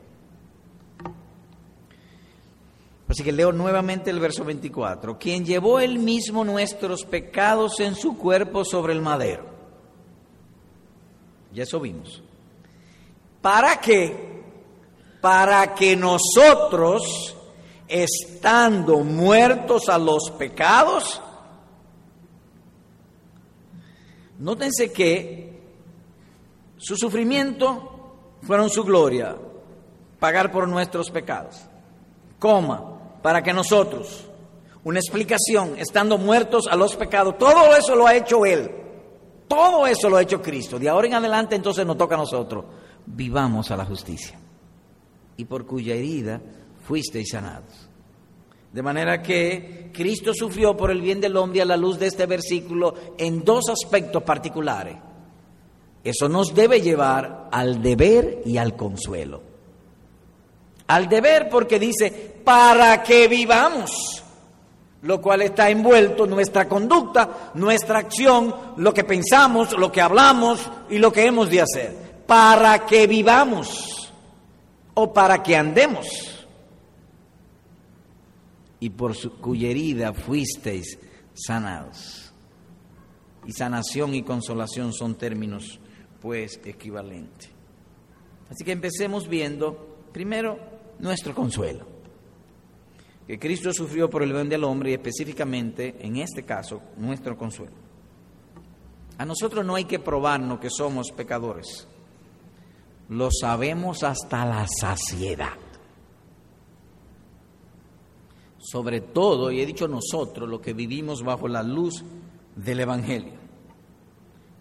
Así 3.07 3.23
que 3.23 3.31
leo 3.31 3.51
nuevamente 3.51 4.11
el 4.11 4.19
verso 4.19 4.45
24. 4.45 5.17
Quien 5.17 5.43
llevó 5.43 5.79
él 5.79 5.97
mismo 5.97 6.45
nuestros 6.45 7.05
pecados 7.05 7.79
en 7.79 7.95
su 7.95 8.15
cuerpo 8.15 8.63
sobre 8.63 8.93
el 8.93 9.01
madero. 9.01 9.45
Ya 11.51 11.63
eso 11.63 11.79
vimos. 11.79 12.21
¿Para 13.41 13.81
qué? 13.81 14.43
Para 15.21 15.73
que 15.73 15.95
nosotros, 15.95 17.35
estando 17.87 18.99
muertos 18.99 19.89
a 19.89 19.97
los 19.97 20.29
pecados, 20.37 21.19
nótense 24.37 24.93
que 24.93 25.48
su 26.79 26.95
sufrimiento 26.95 28.37
fueron 28.41 28.69
su 28.69 28.83
gloria, 28.83 29.35
pagar 30.17 30.51
por 30.51 30.67
nuestros 30.67 31.11
pecados. 31.11 31.61
Coma, 32.39 33.19
para 33.21 33.43
que 33.43 33.53
nosotros, 33.53 34.25
una 34.85 34.99
explicación, 34.99 35.77
estando 35.77 36.17
muertos 36.17 36.67
a 36.71 36.77
los 36.77 36.95
pecados, 36.95 37.37
todo 37.37 37.75
eso 37.75 37.95
lo 37.95 38.07
ha 38.07 38.15
hecho 38.15 38.45
Él. 38.45 38.71
Todo 39.47 39.87
eso 39.87 40.09
lo 40.09 40.17
ha 40.17 40.21
hecho 40.21 40.41
Cristo. 40.41 40.79
De 40.79 40.87
ahora 40.87 41.07
en 41.07 41.15
adelante 41.15 41.55
entonces 41.55 41.85
nos 41.85 41.97
toca 41.97 42.15
a 42.15 42.19
nosotros. 42.19 42.65
Vivamos 43.05 43.69
a 43.71 43.77
la 43.77 43.83
justicia. 43.83 44.39
Y 45.35 45.45
por 45.45 45.65
cuya 45.65 45.95
herida 45.95 46.39
fuisteis 46.85 47.29
sanados. 47.31 47.89
De 48.71 48.83
manera 48.83 49.21
que 49.23 49.89
Cristo 49.91 50.33
sufrió 50.33 50.77
por 50.77 50.91
el 50.91 51.01
bien 51.01 51.19
del 51.19 51.35
hombre 51.35 51.61
a 51.61 51.65
la 51.65 51.75
luz 51.75 51.97
de 51.97 52.05
este 52.05 52.27
versículo 52.27 52.93
en 53.17 53.43
dos 53.43 53.65
aspectos 53.69 54.21
particulares. 54.21 55.08
Eso 56.03 56.29
nos 56.29 56.53
debe 56.53 56.81
llevar 56.81 57.49
al 57.51 57.81
deber 57.81 58.41
y 58.45 58.57
al 58.57 58.75
consuelo. 58.75 59.41
Al 60.87 61.07
deber 61.07 61.49
porque 61.49 61.77
dice, 61.77 62.09
para 62.43 63.03
que 63.03 63.27
vivamos, 63.27 64.23
lo 65.01 65.21
cual 65.21 65.41
está 65.41 65.69
envuelto 65.69 66.25
nuestra 66.25 66.67
conducta, 66.67 67.51
nuestra 67.53 67.99
acción, 67.99 68.55
lo 68.77 68.93
que 68.93 69.03
pensamos, 69.03 69.77
lo 69.77 69.91
que 69.91 70.01
hablamos 70.01 70.59
y 70.89 70.97
lo 70.97 71.11
que 71.11 71.25
hemos 71.25 71.49
de 71.49 71.61
hacer. 71.61 72.23
Para 72.25 72.85
que 72.85 73.07
vivamos 73.07 74.11
o 74.93 75.13
para 75.13 75.43
que 75.43 75.55
andemos. 75.55 76.07
Y 78.79 78.89
por 78.91 79.15
su, 79.15 79.37
cuya 79.37 79.69
herida 79.69 80.13
fuisteis 80.13 80.97
sanados. 81.33 82.31
Y 83.45 83.51
sanación 83.51 84.15
y 84.15 84.23
consolación 84.23 84.93
son 84.93 85.15
términos 85.15 85.79
pues 86.21 86.59
equivalente. 86.65 87.47
Así 88.49 88.63
que 88.63 88.71
empecemos 88.71 89.27
viendo 89.27 90.07
primero 90.11 90.59
nuestro 90.99 91.33
consuelo. 91.33 91.85
Que 93.27 93.37
Cristo 93.37 93.71
sufrió 93.71 94.09
por 94.09 94.23
el 94.23 94.33
bien 94.33 94.49
del 94.49 94.63
hombre 94.63 94.91
y 94.91 94.93
específicamente, 94.93 95.95
en 95.99 96.17
este 96.17 96.43
caso, 96.43 96.81
nuestro 96.97 97.37
consuelo. 97.37 97.73
A 99.19 99.25
nosotros 99.25 99.65
no 99.65 99.75
hay 99.75 99.85
que 99.85 99.99
probarnos 99.99 100.59
que 100.59 100.69
somos 100.69 101.11
pecadores. 101.11 101.87
Lo 103.09 103.29
sabemos 103.31 104.03
hasta 104.03 104.45
la 104.45 104.65
saciedad. 104.67 105.53
Sobre 108.57 109.01
todo, 109.01 109.51
y 109.51 109.61
he 109.61 109.65
dicho 109.65 109.87
nosotros, 109.87 110.49
lo 110.49 110.59
que 110.59 110.73
vivimos 110.73 111.23
bajo 111.23 111.47
la 111.47 111.63
luz 111.63 112.03
del 112.55 112.79
Evangelio. 112.79 113.33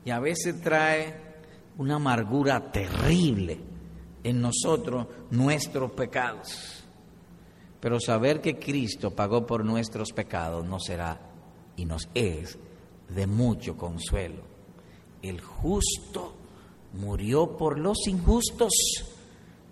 Y 0.05 0.11
a 0.11 0.21
veces 0.21 0.61
trae 0.61 1.28
una 1.79 1.95
amargura 1.95 2.71
terrible 2.71 3.59
en 4.23 4.41
nosotros 4.41 5.07
nuestros 5.31 5.93
pecados. 5.93 6.85
Pero 7.81 8.01
saber 8.01 8.41
que 8.41 8.59
Cristo 8.59 9.13
pagó 9.13 9.47
por 9.47 9.65
nuestros 9.65 10.13
pecados 10.13 10.67
no 10.67 10.81
será 10.81 11.21
y 11.77 11.85
nos 11.85 12.09
es 12.15 12.59
de 13.09 13.27
mucho 13.27 13.77
consuelo. 13.77 14.43
El 15.23 15.41
justo 15.41 16.35
murió 16.95 17.57
por 17.57 17.79
los 17.79 18.07
injustos 18.09 18.73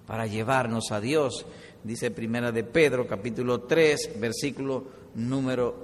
para 0.07 0.27
llevarnos 0.27 0.93
a 0.93 1.01
Dios, 1.01 1.45
dice 1.83 2.13
Primera 2.13 2.53
de 2.53 2.63
Pedro, 2.63 3.09
capítulo 3.09 3.63
3, 3.63 4.21
versículo 4.21 4.85
número 5.17 5.75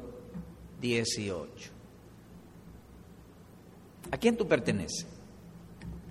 18. 0.80 1.70
¿A 4.12 4.16
quién 4.18 4.36
tú 4.36 4.46
perteneces? 4.46 5.11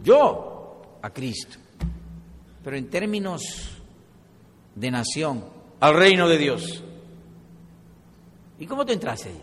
Yo 0.03 0.99
a 1.01 1.09
Cristo. 1.09 1.57
Pero 2.63 2.77
en 2.77 2.89
términos 2.89 3.41
de 4.75 4.91
nación, 4.91 5.43
al 5.79 5.95
reino 5.95 6.27
de 6.27 6.37
Dios. 6.37 6.83
¿Y 8.59 8.65
cómo 8.65 8.85
te 8.85 8.93
entraste 8.93 9.29
allí? 9.29 9.41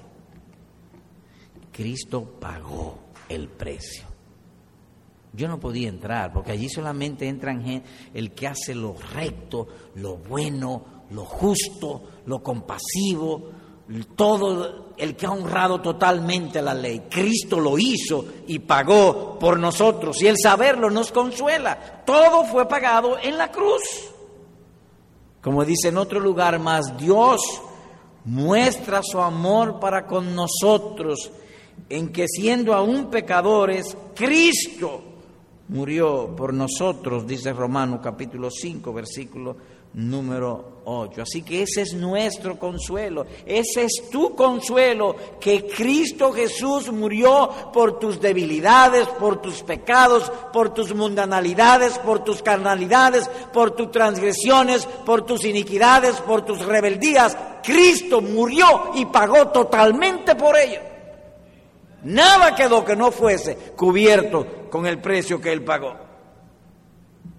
Cristo 1.72 2.24
pagó 2.40 2.98
el 3.28 3.48
precio. 3.48 4.04
Yo 5.32 5.46
no 5.48 5.60
podía 5.60 5.88
entrar 5.88 6.32
porque 6.32 6.52
allí 6.52 6.68
solamente 6.68 7.28
entran 7.28 7.84
el 8.14 8.32
que 8.32 8.46
hace 8.46 8.74
lo 8.74 8.94
recto, 9.14 9.68
lo 9.96 10.16
bueno, 10.16 11.04
lo 11.10 11.24
justo, 11.24 12.02
lo 12.26 12.42
compasivo, 12.42 13.50
todo 14.16 14.87
el 14.98 15.16
que 15.16 15.26
ha 15.26 15.30
honrado 15.30 15.80
totalmente 15.80 16.60
la 16.60 16.74
ley. 16.74 17.04
Cristo 17.08 17.60
lo 17.60 17.78
hizo 17.78 18.24
y 18.46 18.58
pagó 18.58 19.38
por 19.38 19.58
nosotros 19.58 20.20
y 20.22 20.26
el 20.26 20.36
saberlo 20.36 20.90
nos 20.90 21.12
consuela. 21.12 22.02
Todo 22.04 22.44
fue 22.44 22.68
pagado 22.68 23.18
en 23.22 23.38
la 23.38 23.50
cruz. 23.50 23.82
Como 25.40 25.64
dice 25.64 25.88
en 25.88 25.98
otro 25.98 26.20
lugar 26.20 26.58
más, 26.58 26.96
Dios 26.96 27.40
muestra 28.24 29.00
su 29.02 29.20
amor 29.20 29.80
para 29.80 30.06
con 30.06 30.34
nosotros 30.34 31.30
en 31.88 32.12
que 32.12 32.26
siendo 32.28 32.74
aún 32.74 33.10
pecadores, 33.10 33.96
Cristo 34.14 35.02
murió 35.68 36.34
por 36.36 36.52
nosotros, 36.52 37.26
dice 37.26 37.52
Romanos 37.52 38.00
capítulo 38.02 38.50
5, 38.50 38.92
versículo 38.92 39.56
número 39.94 40.78
8. 40.84 41.22
Así 41.22 41.42
que 41.42 41.62
ese 41.62 41.82
es 41.82 41.94
nuestro 41.94 42.58
consuelo, 42.58 43.26
ese 43.44 43.84
es 43.84 44.08
tu 44.10 44.34
consuelo, 44.34 45.14
que 45.40 45.66
Cristo 45.66 46.32
Jesús 46.32 46.90
murió 46.90 47.50
por 47.72 47.98
tus 47.98 48.20
debilidades, 48.20 49.06
por 49.08 49.42
tus 49.42 49.62
pecados, 49.62 50.30
por 50.52 50.72
tus 50.72 50.94
mundanalidades, 50.94 51.98
por 51.98 52.24
tus 52.24 52.42
carnalidades, 52.42 53.28
por 53.52 53.72
tus 53.72 53.90
transgresiones, 53.90 54.86
por 55.04 55.26
tus 55.26 55.44
iniquidades, 55.44 56.16
por 56.22 56.42
tus 56.42 56.64
rebeldías. 56.64 57.36
Cristo 57.62 58.20
murió 58.20 58.92
y 58.94 59.04
pagó 59.06 59.48
totalmente 59.48 60.34
por 60.36 60.56
ello. 60.56 60.80
Nada 62.04 62.54
quedó 62.54 62.84
que 62.84 62.96
no 62.96 63.10
fuese 63.10 63.56
cubierto 63.76 64.46
con 64.70 64.86
el 64.86 65.00
precio 65.00 65.40
que 65.40 65.52
Él 65.52 65.64
pagó. 65.64 65.96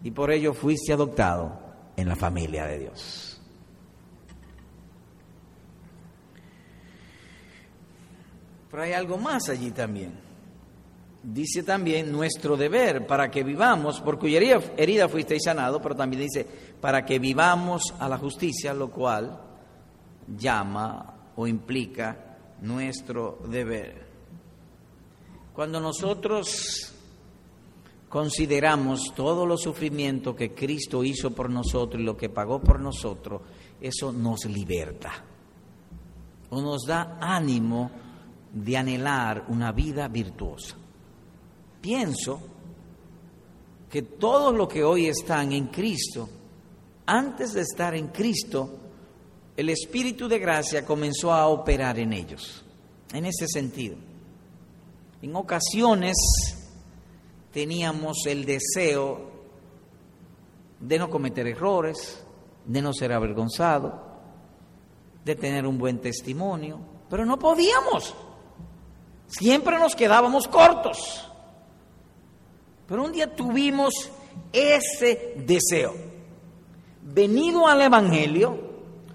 Y 0.03 0.11
por 0.11 0.31
ello 0.31 0.53
fuiste 0.53 0.93
adoptado 0.93 1.68
en 1.99 2.09
la 2.09 2.15
familia 2.15 2.65
de 2.65 2.79
Dios. 2.79 3.41
Pero 8.71 8.83
hay 8.83 8.93
algo 8.93 9.17
más 9.17 9.49
allí 9.49 9.71
también. 9.71 10.13
Dice 11.21 11.63
también 11.63 12.11
nuestro 12.11 12.55
deber 12.55 13.05
para 13.05 13.29
que 13.29 13.43
vivamos, 13.43 13.99
por 13.99 14.17
cuya 14.17 14.39
herida 14.77 15.09
fuisteis 15.09 15.43
sanado, 15.43 15.81
pero 15.81 15.95
también 15.95 16.23
dice 16.23 16.47
para 16.79 17.03
que 17.03 17.19
vivamos 17.19 17.93
a 17.99 18.07
la 18.07 18.17
justicia, 18.17 18.73
lo 18.73 18.89
cual 18.89 19.37
llama 20.37 21.31
o 21.35 21.45
implica 21.45 22.37
nuestro 22.61 23.39
deber. 23.47 24.07
Cuando 25.53 25.81
nosotros 25.81 26.93
consideramos 28.09 29.13
todo 29.15 29.45
los 29.45 29.61
sufrimientos 29.61 30.35
que 30.35 30.53
Cristo 30.53 31.03
hizo 31.03 31.31
por 31.31 31.49
nosotros 31.49 32.01
y 32.01 32.05
lo 32.05 32.17
que 32.17 32.29
pagó 32.29 32.59
por 32.59 32.79
nosotros, 32.79 33.41
eso 33.79 34.11
nos 34.11 34.45
liberta 34.45 35.23
o 36.49 36.61
nos 36.61 36.85
da 36.87 37.19
ánimo 37.21 37.91
de 38.51 38.75
anhelar 38.75 39.45
una 39.49 39.71
vida 39.71 40.07
virtuosa. 40.07 40.75
Pienso 41.79 42.41
que 43.89 44.01
todos 44.01 44.55
los 44.55 44.67
que 44.67 44.83
hoy 44.83 45.05
están 45.05 45.51
en 45.51 45.67
Cristo, 45.67 46.27
antes 47.05 47.53
de 47.53 47.61
estar 47.61 47.93
en 47.93 48.07
Cristo, 48.07 48.77
el 49.55 49.69
Espíritu 49.69 50.27
de 50.27 50.39
gracia 50.39 50.83
comenzó 50.83 51.31
a 51.31 51.47
operar 51.47 51.99
en 51.99 52.13
ellos, 52.13 52.63
en 53.13 53.25
ese 53.25 53.47
sentido. 53.47 53.97
En 55.21 55.35
ocasiones 55.35 56.15
teníamos 57.51 58.25
el 58.25 58.45
deseo 58.45 59.29
de 60.79 60.99
no 60.99 61.09
cometer 61.09 61.47
errores, 61.47 62.23
de 62.65 62.81
no 62.81 62.93
ser 62.93 63.11
avergonzado, 63.11 64.01
de 65.25 65.35
tener 65.35 65.65
un 65.65 65.77
buen 65.77 65.99
testimonio, 65.99 66.79
pero 67.09 67.25
no 67.25 67.37
podíamos. 67.37 68.13
Siempre 69.27 69.77
nos 69.77 69.95
quedábamos 69.95 70.47
cortos. 70.47 71.25
Pero 72.87 73.03
un 73.03 73.11
día 73.11 73.35
tuvimos 73.35 74.09
ese 74.51 75.35
deseo. 75.45 75.93
Venido 77.01 77.67
al 77.67 77.81
Evangelio, 77.81 78.69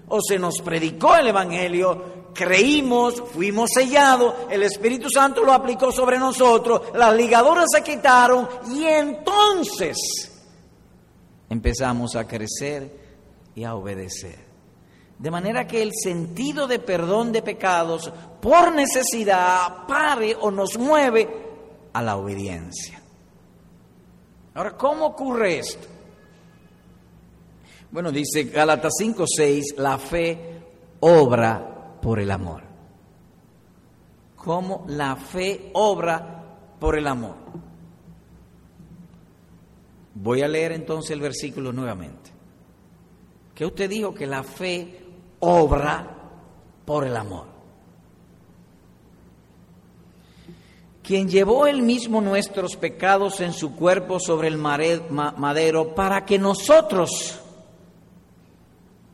o 0.07 0.19
se 0.21 0.39
nos 0.39 0.61
predicó 0.61 1.15
el 1.15 1.27
Evangelio, 1.27 2.14
creímos, 2.35 3.23
fuimos 3.33 3.71
sellados, 3.73 4.35
el 4.51 4.61
Espíritu 4.61 5.09
Santo 5.09 5.43
lo 5.43 5.53
aplicó 5.53 5.91
sobre 5.91 6.19
nosotros, 6.19 6.81
las 6.93 7.15
ligaduras 7.15 7.65
se 7.73 7.81
quitaron 7.81 8.47
y 8.69 8.83
entonces 8.83 9.97
empezamos 11.49 12.15
a 12.15 12.27
crecer 12.27 12.91
y 13.55 13.63
a 13.63 13.73
obedecer. 13.73 14.45
De 15.17 15.31
manera 15.31 15.65
que 15.65 15.81
el 15.81 15.91
sentido 15.93 16.67
de 16.67 16.77
perdón 16.77 17.31
de 17.31 17.41
pecados 17.41 18.11
por 18.41 18.75
necesidad 18.75 19.87
pare 19.87 20.35
o 20.39 20.51
nos 20.51 20.77
mueve 20.77 21.27
a 21.93 22.01
la 22.01 22.17
obediencia. 22.17 23.01
Ahora, 24.53 24.75
¿cómo 24.75 25.05
ocurre 25.05 25.59
esto? 25.59 25.87
Bueno, 27.91 28.11
dice 28.11 28.43
Gálatas 28.43 28.93
5:6, 28.99 29.77
la 29.77 29.97
fe 29.97 30.61
obra 30.99 31.74
por 32.05 32.19
el 32.19 32.29
amor. 32.29 32.61
¿Cómo 34.35 34.85
la 34.89 35.15
fe 35.15 35.71
obra 35.73 36.43
por 36.79 36.99
el 36.99 37.07
amor? 37.07 37.33
Voy 40.13 40.43
a 40.43 40.47
leer 40.47 40.73
entonces 40.73 41.09
el 41.09 41.19
versículo 41.19 41.73
nuevamente. 41.73 42.29
Que 43.55 43.65
usted 43.65 43.89
dijo 43.89 44.13
que 44.13 44.27
la 44.27 44.43
fe 44.43 45.03
obra 45.39 46.15
por 46.85 47.07
el 47.07 47.17
amor. 47.17 47.47
Quien 51.01 51.27
llevó 51.27 51.65
él 51.65 51.81
mismo 51.81 52.21
nuestros 52.21 52.75
pecados 52.75 53.41
en 53.41 53.51
su 53.51 53.75
cuerpo 53.75 54.19
sobre 54.19 54.49
el 54.49 54.59
madero 54.59 55.95
para 55.95 56.23
que 56.23 56.37
nosotros, 56.37 57.39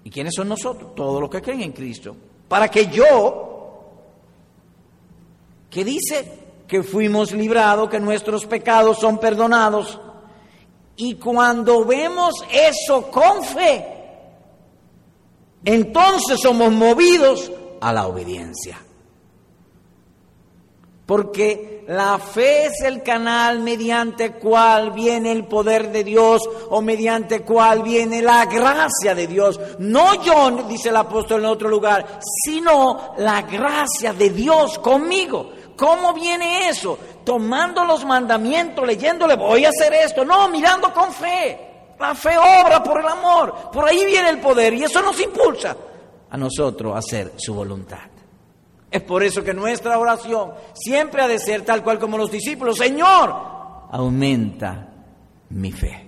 ¿y 0.04 0.10
quiénes 0.10 0.34
son 0.36 0.50
nosotros? 0.50 0.94
Todos 0.94 1.22
los 1.22 1.30
que 1.30 1.42
creen 1.42 1.62
en 1.62 1.72
Cristo, 1.72 2.18
para 2.52 2.68
que 2.68 2.88
yo, 2.88 3.80
que 5.70 5.86
dice 5.86 6.40
que 6.68 6.84
fuimos 6.84 7.32
librados, 7.32 7.90
que 7.90 7.98
nuestros 7.98 8.46
pecados 8.46 9.00
son 9.00 9.20
perdonados, 9.20 9.98
y 10.98 11.16
cuando 11.16 11.86
vemos 11.86 12.34
eso 12.52 13.10
con 13.10 13.46
fe, 13.46 13.88
entonces 15.64 16.42
somos 16.42 16.74
movidos 16.74 17.50
a 17.80 17.94
la 17.94 18.08
obediencia. 18.08 18.78
Porque 21.12 21.84
la 21.90 22.18
fe 22.20 22.68
es 22.68 22.84
el 22.86 23.04
canal 23.04 23.60
mediante 23.60 24.32
cual 24.32 24.92
viene 24.92 25.34
el 25.34 25.44
poder 25.44 25.92
de 25.92 26.06
Dios 26.06 26.42
o 26.70 26.82
mediante 26.82 27.42
cual 27.42 27.84
viene 27.84 28.22
la 28.22 28.46
gracia 28.46 29.14
de 29.14 29.28
Dios. 29.28 29.60
No 29.80 30.24
yo, 30.24 30.64
dice 30.70 30.88
el 30.88 30.96
apóstol 30.96 31.42
en 31.42 31.48
otro 31.48 31.68
lugar, 31.68 32.22
sino 32.46 33.14
la 33.18 33.42
gracia 33.42 34.14
de 34.14 34.30
Dios 34.30 34.80
conmigo. 34.80 35.52
¿Cómo 35.76 36.14
viene 36.14 36.70
eso? 36.70 36.98
Tomando 37.26 37.84
los 37.84 38.06
mandamientos, 38.06 38.88
leyéndole, 38.88 39.36
voy 39.36 39.66
a 39.66 39.70
hacer 39.70 39.94
esto. 39.94 40.24
No, 40.24 40.48
mirando 40.48 40.94
con 40.94 41.12
fe. 41.12 41.94
La 42.00 42.16
fe 42.16 42.38
obra 42.38 42.82
por 42.82 43.02
el 43.02 43.08
amor. 43.10 43.70
Por 43.70 43.84
ahí 43.84 44.06
viene 44.06 44.30
el 44.30 44.40
poder 44.40 44.74
y 44.76 44.86
eso 44.86 45.02
nos 45.02 45.20
impulsa 45.20 45.76
a 46.30 46.38
nosotros 46.38 46.96
a 46.96 47.00
hacer 47.00 47.34
su 47.36 47.54
voluntad. 47.54 48.21
Es 48.92 49.02
por 49.02 49.24
eso 49.24 49.42
que 49.42 49.54
nuestra 49.54 49.98
oración 49.98 50.52
siempre 50.74 51.22
ha 51.22 51.28
de 51.28 51.40
ser 51.40 51.64
tal 51.64 51.82
cual 51.82 51.98
como 51.98 52.18
los 52.18 52.30
discípulos. 52.30 52.78
Señor, 52.78 53.34
aumenta 53.90 54.90
mi 55.50 55.72
fe. 55.72 56.08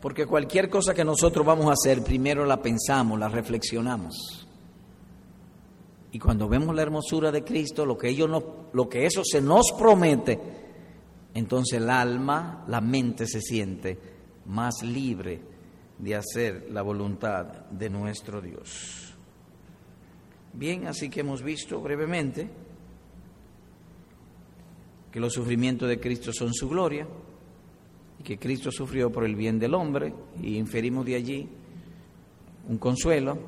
Porque 0.00 0.26
cualquier 0.26 0.68
cosa 0.68 0.92
que 0.92 1.04
nosotros 1.04 1.46
vamos 1.46 1.66
a 1.66 1.72
hacer, 1.72 2.02
primero 2.02 2.44
la 2.44 2.60
pensamos, 2.60 3.18
la 3.18 3.28
reflexionamos. 3.28 4.46
Y 6.10 6.18
cuando 6.18 6.48
vemos 6.48 6.74
la 6.74 6.82
hermosura 6.82 7.30
de 7.30 7.44
Cristo, 7.44 7.86
lo 7.86 7.96
que, 7.96 8.08
ellos 8.08 8.30
lo 8.72 8.88
que 8.88 9.06
eso 9.06 9.22
se 9.24 9.40
nos 9.40 9.72
promete, 9.78 10.40
entonces 11.34 11.78
el 11.80 11.90
alma, 11.90 12.64
la 12.66 12.80
mente 12.80 13.26
se 13.26 13.40
siente 13.40 13.98
más 14.46 14.82
libre 14.82 15.47
de 15.98 16.14
hacer 16.14 16.68
la 16.70 16.82
voluntad 16.82 17.46
de 17.70 17.90
nuestro 17.90 18.40
Dios. 18.40 19.14
Bien, 20.52 20.86
así 20.86 21.10
que 21.10 21.20
hemos 21.20 21.42
visto 21.42 21.80
brevemente 21.80 22.48
que 25.12 25.20
los 25.20 25.32
sufrimientos 25.32 25.88
de 25.88 26.00
Cristo 26.00 26.32
son 26.32 26.52
su 26.52 26.68
gloria 26.68 27.06
y 28.18 28.22
que 28.22 28.38
Cristo 28.38 28.70
sufrió 28.70 29.10
por 29.10 29.24
el 29.24 29.36
bien 29.36 29.58
del 29.58 29.74
hombre 29.74 30.12
y 30.40 30.56
inferimos 30.56 31.04
de 31.06 31.14
allí 31.14 31.48
un 32.68 32.78
consuelo 32.78 33.38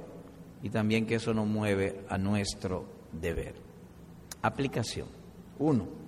y 0.62 0.70
también 0.70 1.06
que 1.06 1.16
eso 1.16 1.34
nos 1.34 1.46
mueve 1.46 2.04
a 2.08 2.18
nuestro 2.18 2.84
deber. 3.12 3.54
Aplicación. 4.42 5.08
Uno 5.58 6.00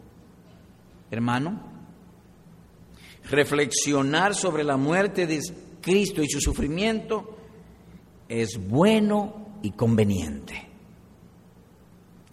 hermano, 1.12 1.60
reflexionar 3.30 4.34
sobre 4.34 4.64
la 4.64 4.78
muerte 4.78 5.26
de 5.26 5.40
Cristo 5.82 6.22
y 6.22 6.28
su 6.28 6.40
sufrimiento 6.40 7.36
es 8.28 8.56
bueno 8.56 9.58
y 9.62 9.72
conveniente. 9.72 10.68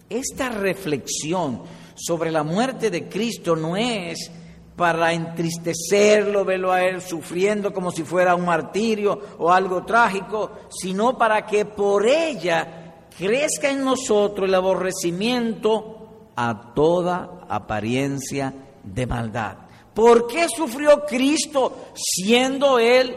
Esta 0.08 0.48
reflexión 0.48 1.62
sobre 1.94 2.30
la 2.30 2.42
muerte 2.42 2.90
de 2.90 3.08
Cristo 3.08 3.54
no 3.54 3.76
es 3.76 4.30
para 4.76 5.12
entristecerlo, 5.12 6.44
verlo 6.44 6.72
a 6.72 6.82
él 6.82 7.02
sufriendo 7.02 7.72
como 7.72 7.90
si 7.90 8.02
fuera 8.02 8.34
un 8.34 8.46
martirio 8.46 9.20
o 9.38 9.52
algo 9.52 9.84
trágico, 9.84 10.52
sino 10.70 11.18
para 11.18 11.44
que 11.44 11.66
por 11.66 12.06
ella 12.06 13.06
crezca 13.16 13.70
en 13.70 13.84
nosotros 13.84 14.48
el 14.48 14.54
aborrecimiento 14.54 16.30
a 16.34 16.72
toda 16.74 17.40
apariencia 17.48 18.54
de 18.82 19.06
maldad. 19.06 19.58
¿Por 19.92 20.26
qué 20.26 20.46
sufrió 20.48 21.04
Cristo 21.04 21.90
siendo 21.94 22.78
Él 22.78 23.14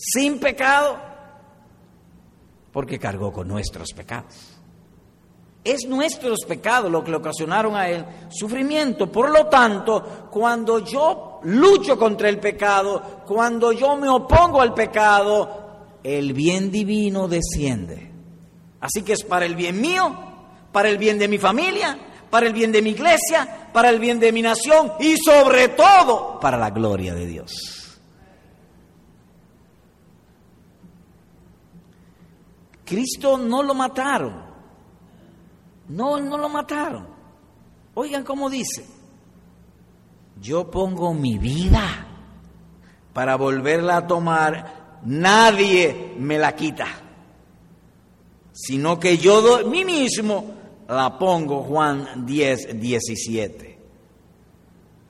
sin 0.00 0.40
pecado? 0.40 0.98
Porque 2.72 2.98
cargó 2.98 3.32
con 3.32 3.46
nuestros 3.48 3.92
pecados. 3.92 4.56
Es 5.62 5.86
nuestros 5.86 6.40
pecados 6.48 6.90
lo 6.90 7.04
que 7.04 7.10
le 7.10 7.18
ocasionaron 7.18 7.76
a 7.76 7.88
Él 7.88 8.04
sufrimiento. 8.30 9.12
Por 9.12 9.30
lo 9.30 9.46
tanto, 9.46 10.28
cuando 10.30 10.78
yo 10.78 11.40
lucho 11.42 11.98
contra 11.98 12.30
el 12.30 12.38
pecado, 12.38 13.22
cuando 13.26 13.70
yo 13.72 13.94
me 13.96 14.08
opongo 14.08 14.62
al 14.62 14.72
pecado, 14.72 15.98
el 16.02 16.32
bien 16.32 16.70
divino 16.70 17.28
desciende. 17.28 18.10
Así 18.80 19.02
que 19.02 19.12
es 19.12 19.24
para 19.24 19.44
el 19.44 19.54
bien 19.54 19.78
mío, 19.82 20.16
para 20.72 20.88
el 20.88 20.96
bien 20.96 21.18
de 21.18 21.28
mi 21.28 21.36
familia, 21.36 21.98
para 22.30 22.46
el 22.46 22.54
bien 22.54 22.72
de 22.72 22.80
mi 22.80 22.90
iglesia, 22.90 23.68
para 23.70 23.90
el 23.90 23.98
bien 23.98 24.18
de 24.18 24.32
mi 24.32 24.40
nación 24.40 24.92
y 24.98 25.16
sobre 25.18 25.68
todo 25.68 26.40
para 26.40 26.56
la 26.56 26.70
gloria 26.70 27.14
de 27.14 27.26
Dios. 27.26 27.79
Cristo 32.90 33.38
no 33.38 33.62
lo 33.62 33.72
mataron. 33.72 34.34
No, 35.90 36.18
no 36.18 36.36
lo 36.36 36.48
mataron. 36.48 37.06
Oigan 37.94 38.24
cómo 38.24 38.50
dice. 38.50 38.84
Yo 40.42 40.68
pongo 40.68 41.14
mi 41.14 41.38
vida 41.38 42.04
para 43.12 43.36
volverla 43.36 43.98
a 43.98 44.06
tomar. 44.08 44.98
Nadie 45.04 46.14
me 46.18 46.36
la 46.36 46.56
quita. 46.56 46.88
Sino 48.52 48.98
que 48.98 49.18
yo 49.18 49.40
doy 49.40 49.66
mí 49.66 49.84
mismo 49.84 50.46
la 50.88 51.16
pongo 51.16 51.62
Juan 51.62 52.26
10, 52.26 52.80
17. 52.80 53.78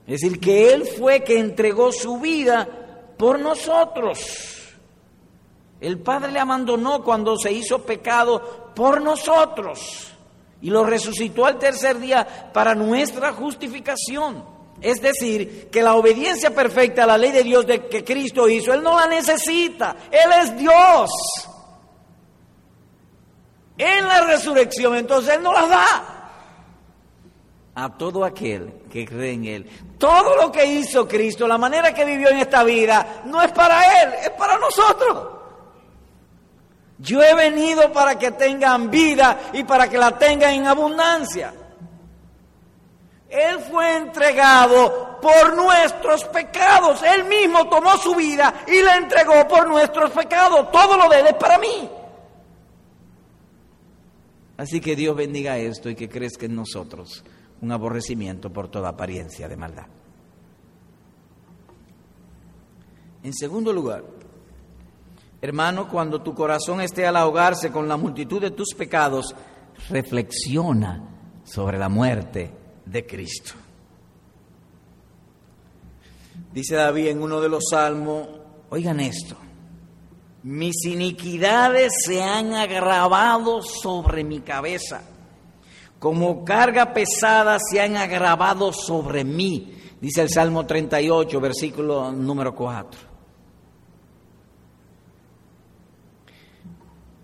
Es 0.06 0.20
decir, 0.20 0.38
que 0.38 0.74
Él 0.74 0.84
fue 0.84 1.24
que 1.24 1.38
entregó 1.38 1.92
su 1.92 2.20
vida 2.20 2.68
por 3.16 3.40
nosotros. 3.40 4.59
El 5.80 5.98
Padre 5.98 6.32
le 6.32 6.40
abandonó 6.40 7.02
cuando 7.02 7.38
se 7.38 7.52
hizo 7.52 7.82
pecado 7.82 8.72
por 8.74 9.00
nosotros 9.00 10.12
y 10.60 10.68
lo 10.68 10.84
resucitó 10.84 11.46
al 11.46 11.58
tercer 11.58 11.98
día 11.98 12.50
para 12.52 12.74
nuestra 12.74 13.32
justificación. 13.32 14.44
Es 14.82 15.00
decir, 15.00 15.68
que 15.70 15.82
la 15.82 15.94
obediencia 15.94 16.54
perfecta 16.54 17.04
a 17.04 17.06
la 17.06 17.18
ley 17.18 17.32
de 17.32 17.44
Dios 17.44 17.66
de 17.66 17.86
que 17.86 18.04
Cristo 18.04 18.48
hizo, 18.48 18.72
Él 18.72 18.82
no 18.82 18.98
la 18.98 19.06
necesita. 19.06 19.96
Él 20.10 20.30
es 20.42 20.56
Dios. 20.56 21.10
En 23.76 24.06
la 24.06 24.22
resurrección, 24.26 24.94
entonces 24.96 25.34
Él 25.34 25.42
no 25.42 25.52
la 25.52 25.66
da 25.66 26.16
a 27.74 27.96
todo 27.96 28.24
aquel 28.24 28.72
que 28.90 29.06
cree 29.06 29.32
en 29.32 29.44
Él. 29.46 29.70
Todo 29.98 30.36
lo 30.36 30.52
que 30.52 30.66
hizo 30.66 31.08
Cristo, 31.08 31.48
la 31.48 31.56
manera 31.56 31.94
que 31.94 32.04
vivió 32.04 32.28
en 32.28 32.38
esta 32.38 32.62
vida, 32.62 33.22
no 33.26 33.42
es 33.42 33.52
para 33.52 34.02
Él, 34.02 34.14
es 34.22 34.30
para 34.30 34.58
nosotros. 34.58 35.39
Yo 37.00 37.22
he 37.22 37.34
venido 37.34 37.92
para 37.92 38.18
que 38.18 38.32
tengan 38.32 38.90
vida 38.90 39.50
y 39.52 39.64
para 39.64 39.88
que 39.88 39.96
la 39.96 40.18
tengan 40.18 40.52
en 40.52 40.66
abundancia. 40.66 41.54
Él 43.28 43.60
fue 43.70 43.96
entregado 43.96 45.18
por 45.22 45.56
nuestros 45.56 46.24
pecados. 46.26 47.02
Él 47.02 47.24
mismo 47.24 47.68
tomó 47.68 47.96
su 47.96 48.14
vida 48.14 48.64
y 48.66 48.82
la 48.82 48.96
entregó 48.96 49.46
por 49.48 49.68
nuestros 49.68 50.10
pecados. 50.10 50.70
Todo 50.70 50.96
lo 50.96 51.08
de 51.08 51.20
Él 51.20 51.26
es 51.28 51.34
para 51.34 51.58
mí. 51.58 51.88
Así 54.58 54.80
que 54.80 54.94
Dios 54.94 55.16
bendiga 55.16 55.56
esto 55.56 55.88
y 55.88 55.94
que 55.94 56.08
crezca 56.08 56.44
en 56.44 56.54
nosotros 56.54 57.24
un 57.62 57.72
aborrecimiento 57.72 58.52
por 58.52 58.68
toda 58.68 58.90
apariencia 58.90 59.48
de 59.48 59.56
maldad. 59.56 59.86
En 63.22 63.32
segundo 63.32 63.72
lugar, 63.72 64.02
hermano, 65.40 65.88
cuando 65.88 66.22
tu 66.22 66.34
corazón 66.34 66.80
esté 66.80 67.06
al 67.06 67.16
ahogarse 67.16 67.70
con 67.70 67.88
la 67.88 67.96
multitud 67.96 68.40
de 68.40 68.50
tus 68.50 68.74
pecados, 68.74 69.34
reflexiona 69.88 71.02
sobre 71.44 71.78
la 71.78 71.88
muerte 71.88 72.52
de 72.84 73.06
Cristo. 73.06 73.52
Dice 76.52 76.74
David 76.74 77.08
en 77.08 77.22
uno 77.22 77.40
de 77.40 77.48
los 77.48 77.64
salmos, 77.70 78.28
oigan 78.70 79.00
esto, 79.00 79.36
mis 80.42 80.84
iniquidades 80.84 81.92
se 82.04 82.22
han 82.22 82.54
agravado 82.54 83.62
sobre 83.62 84.24
mi 84.24 84.40
cabeza 84.40 85.02
como 86.00 86.46
carga 86.46 86.94
pesada 86.94 87.58
se 87.60 87.78
han 87.78 87.98
agravado 87.98 88.72
sobre 88.72 89.22
mí, 89.22 89.74
dice 90.00 90.22
el 90.22 90.30
Salmo 90.30 90.64
38, 90.64 91.38
versículo 91.38 92.10
número 92.10 92.54
4. 92.54 93.09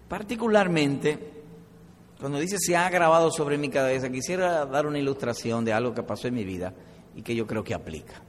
Particularmente, 0.09 1.33
cuando 2.21 2.39
dice 2.39 2.59
se 2.59 2.77
ha 2.77 2.87
agravado 2.87 3.31
sobre 3.31 3.59
mi 3.59 3.69
cabeza, 3.69 4.09
quisiera 4.09 4.65
dar 4.67 4.87
una 4.87 4.99
ilustración 4.99 5.65
de 5.65 5.73
algo 5.73 5.95
que 5.95 6.03
pasó 6.03 6.29
en 6.29 6.35
mi 6.35 6.45
vida 6.45 6.73
y 7.15 7.23
que 7.23 7.35
yo 7.35 7.47
creo 7.47 7.65
que 7.65 7.75
aplica. 7.75 8.23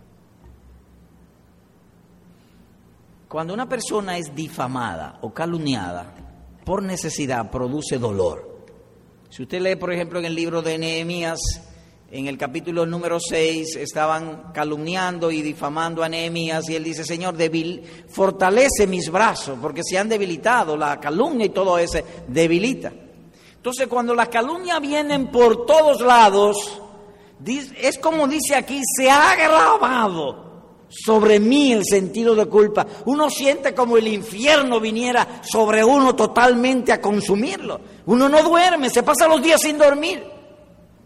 Cuando 3.28 3.54
una 3.54 3.68
persona 3.68 4.18
es 4.18 4.34
difamada 4.34 5.20
o 5.22 5.34
calumniada 5.34 6.14
por 6.64 6.82
necesidad, 6.82 7.52
produce 7.52 7.98
dolor. 7.98 8.66
Si 9.30 9.44
usted 9.44 9.62
lee, 9.62 9.76
por 9.76 9.92
ejemplo, 9.92 10.20
en 10.20 10.26
el 10.26 10.36
libro 10.36 10.62
de 10.62 10.78
Nehemías, 10.78 11.40
en 12.10 12.28
el 12.28 12.38
capítulo 12.38 12.86
número 12.86 13.20
6, 13.20 13.76
estaban 13.76 14.52
calumniando 14.54 15.30
y 15.30 15.42
difamando 15.42 16.04
a 16.04 16.10
Nehemías 16.10 16.70
y 16.70 16.76
él 16.76 16.84
dice, 16.84 17.04
Señor, 17.04 17.36
débil, 17.36 17.84
fortalece 18.08 18.88
mis 18.88 19.12
brazos, 19.12 19.58
porque 19.62 19.82
se 19.84 19.98
han 19.98 20.08
debilitado, 20.08 20.78
la 20.78 21.00
calumnia 21.00 21.48
y 21.48 21.50
todo 21.50 21.78
eso 21.78 22.00
debilita. 22.28 22.94
Entonces, 23.56 23.88
cuando 23.88 24.16
las 24.16 24.30
calumnias 24.30 24.80
vienen 24.80 25.28
por 25.28 25.66
todos 25.66 26.00
lados, 26.00 26.80
es 27.46 27.98
como 27.98 28.26
dice 28.28 28.56
aquí, 28.56 28.82
se 28.98 29.10
ha 29.10 29.32
agravado 29.32 30.48
sobre 30.88 31.42
mí 31.42 31.74
el 31.74 31.84
sentido 31.84 32.34
de 32.36 32.46
culpa. 32.46 32.88
Uno 33.06 33.30
siente 33.30 33.76
como 33.76 33.98
el 33.98 34.08
infierno 34.08 34.80
viniera 34.80 35.42
sobre 35.44 35.84
uno 35.84 36.16
totalmente 36.16 36.94
a 36.94 37.02
consumirlo. 37.02 37.82
Uno 38.06 38.30
no 38.30 38.42
duerme, 38.44 38.90
se 38.90 39.04
pasa 39.04 39.28
los 39.28 39.42
días 39.42 39.60
sin 39.62 39.78
dormir, 39.78 40.37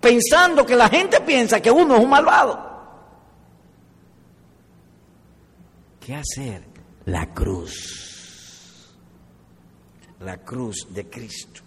pensando 0.01 0.65
que 0.65 0.75
la 0.75 0.89
gente 0.89 1.21
piensa 1.21 1.61
que 1.61 1.71
uno 1.71 1.95
es 1.95 2.03
un 2.03 2.09
malvado. 2.09 2.71
¿Qué 5.99 6.15
hacer? 6.15 6.63
La 7.05 7.33
cruz. 7.33 8.97
La 10.19 10.37
cruz 10.37 10.87
de 10.89 11.09
Cristo. 11.09 11.61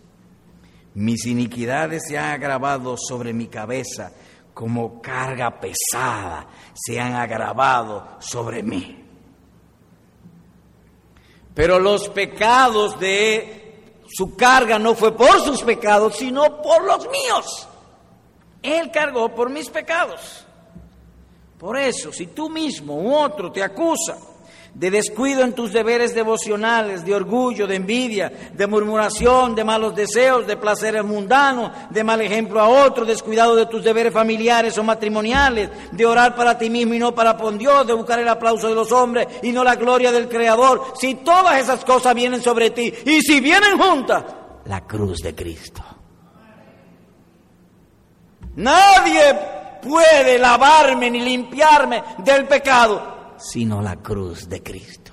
Mis 0.95 1.27
iniquidades 1.27 2.03
se 2.07 2.19
han 2.19 2.33
agravado 2.33 2.97
sobre 2.97 3.33
mi 3.33 3.47
cabeza 3.47 4.13
como 4.55 5.03
carga 5.03 5.61
pesada 5.61 6.47
se 6.73 6.99
han 6.99 7.15
agravado 7.15 8.17
sobre 8.21 8.63
mí. 8.63 9.05
Pero 11.53 11.79
los 11.81 12.09
pecados 12.09 12.99
de 12.99 14.03
su 14.09 14.37
carga 14.37 14.79
no 14.79 14.95
fue 14.95 15.13
por 15.17 15.41
sus 15.41 15.63
pecados, 15.63 16.17
sino 16.17 16.63
por 16.63 16.85
los 16.85 17.09
míos. 17.11 17.69
Él 18.65 18.91
cargó 18.91 19.29
por 19.29 19.51
mis 19.51 19.69
pecados. 19.69 20.47
Por 21.59 21.79
eso, 21.79 22.11
si 22.13 22.29
tú 22.29 22.49
mismo 22.49 22.97
u 22.97 23.15
otro 23.15 23.53
te 23.53 23.63
acusa 23.63 24.17
de 24.75 24.91
descuido 24.91 25.43
en 25.43 25.53
tus 25.53 25.73
deberes 25.73 26.15
devocionales, 26.15 27.05
de 27.05 27.15
orgullo, 27.15 27.67
de 27.67 27.77
envidia, 27.77 28.33
de 28.53 28.67
murmuración, 28.67 29.55
de 29.55 29.63
malos 29.63 29.95
deseos, 29.95 30.47
de 30.47 30.57
placeres 30.57 31.05
mundanos, 31.05 31.71
de 31.91 32.03
mal 32.03 32.21
ejemplo 32.21 32.61
a 32.61 32.69
otro, 32.69 33.05
descuidado 33.05 33.55
de 33.55 33.67
tus 33.67 33.85
deberes 33.85 34.13
familiares 34.13 34.77
o 34.77 34.83
matrimoniales, 34.83 35.71
de 35.93 36.07
orar 36.07 36.35
para 36.35 36.59
ti 36.59 36.71
mismo 36.71 36.95
y 36.95 36.99
no 36.99 37.15
para 37.15 37.37
por 37.37 37.57
Dios, 37.57 37.87
de 37.87 37.93
buscar 37.93 38.19
el 38.19 38.29
aplauso 38.29 38.69
de 38.69 38.75
los 38.75 38.91
hombres 38.91 39.29
y 39.43 39.53
no 39.53 39.63
la 39.63 39.77
gloria 39.77 40.11
del 40.11 40.29
Creador. 40.29 40.95
Si 40.99 41.17
todas 41.17 41.61
esas 41.61 41.85
cosas 41.85 42.15
vienen 42.15 42.43
sobre 42.43 42.71
ti 42.71 42.93
y 43.05 43.21
si 43.21 43.41
vienen 43.41 43.79
juntas, 43.79 44.25
la 44.65 44.81
cruz 44.87 45.19
de 45.19 45.35
Cristo. 45.35 45.94
Nadie 48.57 49.39
puede 49.83 50.39
lavarme 50.39 51.11
ni 51.11 51.21
limpiarme 51.21 52.03
del 52.19 52.47
pecado 52.47 53.15
sino 53.37 53.83
la 53.83 53.97
cruz 53.97 54.49
de 54.49 54.63
Cristo. 54.63 55.13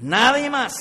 Nadie 0.00 0.50
más. 0.50 0.74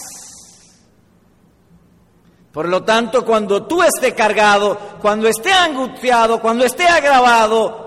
Por 2.52 2.70
lo 2.70 2.84
tanto, 2.84 3.26
cuando 3.26 3.66
tú 3.66 3.82
estés 3.82 4.14
cargado, 4.14 4.78
cuando 5.02 5.28
esté 5.28 5.52
angustiado, 5.52 6.40
cuando 6.40 6.66
esté 6.66 6.86
agravado, 6.86 7.82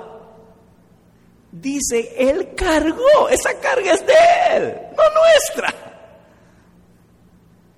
dice, 1.52 2.14
Él 2.18 2.54
cargó, 2.56 3.28
esa 3.30 3.58
carga 3.60 3.92
es 3.92 4.04
de 4.04 4.14
Él, 4.50 4.76
no 4.96 5.02
nuestra. 5.20 5.74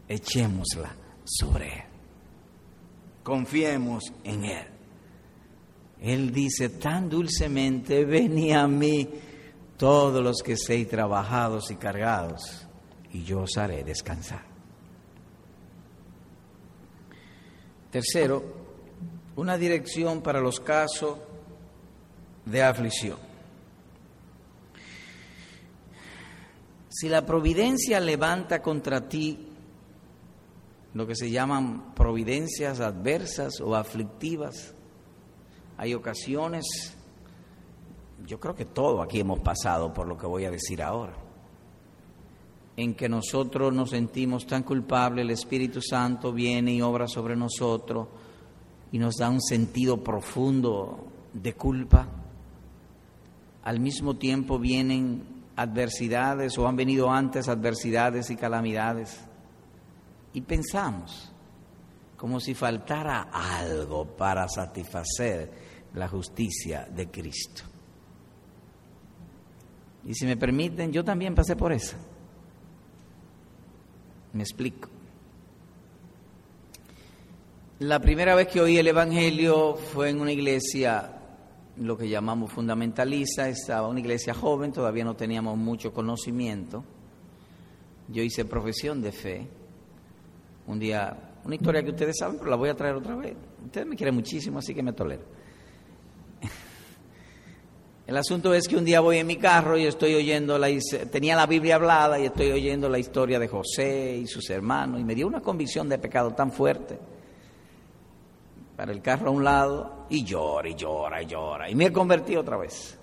Echémosla 0.09 0.95
sobre 1.25 1.75
Él. 1.75 1.85
Confiemos 3.23 4.05
en 4.25 4.45
Él. 4.47 4.78
Él 6.01 6.33
dice 6.33 6.69
tan 6.69 7.09
dulcemente, 7.09 8.05
vení 8.05 8.53
a 8.53 8.67
mí 8.69 9.09
todos 9.77 10.23
los 10.23 10.43
que 10.43 10.57
seis 10.57 10.89
trabajados 10.89 11.71
y 11.71 11.77
cargados, 11.77 12.67
y 13.13 13.25
yo 13.25 13.41
os 13.41 13.57
haré 13.57 13.83
descansar. 13.83 14.45
Tercero, 17.91 18.45
una 19.37 19.57
dirección 19.57 20.21
para 20.21 20.41
los 20.41 20.61
casos 20.61 21.19
de 22.45 22.63
aflicción. 22.63 23.19
Si 26.89 27.09
la 27.09 27.25
providencia 27.25 28.01
levanta 28.01 28.61
contra 28.61 29.09
ti 29.09 29.49
lo 30.95 31.07
que 31.07 31.15
se 31.15 31.31
llaman 31.31 31.95
providencias 31.95 32.81
adversas 32.81 33.61
o 33.61 33.77
aflictivas, 33.77 34.75
hay 35.79 35.95
ocasiones 35.95 36.97
yo 38.27 38.39
creo 38.39 38.55
que 38.55 38.67
todo 38.67 39.03
aquí 39.03 39.21
hemos 39.21 39.41
pasado 39.41 39.93
por 39.93 40.07
lo 40.07 40.17
que 40.17 40.27
voy 40.27 40.45
a 40.45 40.51
decir 40.51 40.83
ahora, 40.83 41.15
en 42.77 42.95
que 42.95 43.09
nosotros 43.09 43.73
nos 43.73 43.91
sentimos 43.91 44.47
tan 44.47 44.63
culpables, 44.63 45.25
el 45.25 45.31
Espíritu 45.31 45.81
Santo 45.81 46.33
viene 46.33 46.75
y 46.75 46.83
obra 46.83 47.09
sobre 47.09 47.37
nosotros 47.37 48.09
y 48.93 48.99
nos 48.99 49.17
da 49.17 49.31
un 49.31 49.41
sentido 49.41 50.03
profundo 50.03 51.07
de 51.33 51.55
culpa. 51.55 52.07
Al 53.65 53.81
mismo 53.81 54.17
tiempo 54.17 54.59
vienen 54.59 55.45
adversidades 55.57 56.57
o 56.59 56.69
han 56.69 56.77
venido 56.77 57.11
antes 57.11 57.49
adversidades 57.49 58.31
y 58.31 58.37
calamidades 58.37 59.21
y 60.33 60.41
pensamos 60.43 61.33
como 62.17 62.41
si 62.41 62.55
faltara 62.55 63.29
algo 63.33 64.05
para 64.05 64.49
satisfacer 64.49 65.68
la 65.95 66.09
justicia 66.09 66.87
de 66.95 67.09
Cristo. 67.09 67.63
Y 70.05 70.15
si 70.15 70.25
me 70.27 70.37
permiten, 70.37 70.93
yo 70.93 71.05
también 71.05 71.35
pasé 71.35 71.57
por 71.57 71.73
eso. 71.73 71.97
Me 74.33 74.43
explico. 74.43 74.89
La 77.81 78.01
primera 78.01 78.35
vez 78.35 78.49
que 78.49 78.61
oí 78.61 78.77
el 78.77 78.89
Evangelio 78.89 79.75
fue 79.77 80.11
en 80.11 80.21
una 80.21 80.33
iglesia, 80.33 81.13
lo 81.77 81.97
que 81.97 82.09
llamamos 82.09 82.51
fundamentalista, 82.53 83.49
estaba 83.49 83.87
una 83.87 84.01
iglesia 84.01 84.35
joven, 84.35 84.73
todavía 84.73 85.05
no 85.05 85.15
teníamos 85.15 85.57
mucho 85.57 85.93
conocimiento. 85.93 86.85
Yo 88.09 88.23
hice 88.23 88.45
profesión 88.45 89.01
de 89.01 89.13
fe. 89.13 89.47
Un 90.67 90.79
día, 90.79 91.35
una 91.45 91.55
historia 91.55 91.83
que 91.83 91.91
ustedes 91.91 92.17
saben, 92.19 92.39
pero 92.39 92.51
la 92.51 92.57
voy 92.57 92.69
a 92.69 92.75
traer 92.75 92.97
otra 92.97 93.15
vez. 93.15 93.37
Ustedes 93.65 93.87
me 93.87 93.95
quieren 93.95 94.15
muchísimo, 94.15 94.59
así 94.59 94.75
que 94.75 94.83
me 94.83 94.93
tolero. 94.93 95.38
El 98.09 98.17
asunto 98.17 98.55
es 98.55 98.67
que 98.67 98.75
un 98.75 98.87
día 98.87 99.01
voy 99.01 99.19
en 99.19 99.27
mi 99.27 99.37
carro 99.37 99.77
y 99.77 99.85
estoy 99.85 100.15
oyendo, 100.15 100.57
la, 100.57 100.69
tenía 101.13 101.37
la 101.37 101.45
Biblia 101.45 101.75
hablada 101.75 102.19
y 102.19 102.25
estoy 102.25 102.51
oyendo 102.51 102.89
la 102.89 102.99
historia 102.99 103.39
de 103.39 103.49
José 103.49 104.17
y 104.23 104.27
sus 104.27 104.49
hermanos 104.49 104.99
y 104.99 105.05
me 105.05 105.15
dio 105.15 105.27
una 105.27 105.43
convicción 105.43 105.91
de 105.91 105.99
pecado 105.99 106.31
tan 106.31 106.51
fuerte 106.51 106.99
para 108.79 108.93
el 108.93 109.03
carro 109.03 109.29
a 109.29 109.31
un 109.31 109.45
lado 109.45 110.07
y 110.09 110.25
llora 110.25 110.71
y 110.71 110.75
llora 110.75 111.23
y 111.23 111.27
llora. 111.27 111.71
Y 111.71 111.75
me 111.75 111.85
he 111.85 111.93
convertido 111.93 112.41
otra 112.41 112.57
vez. 112.57 112.99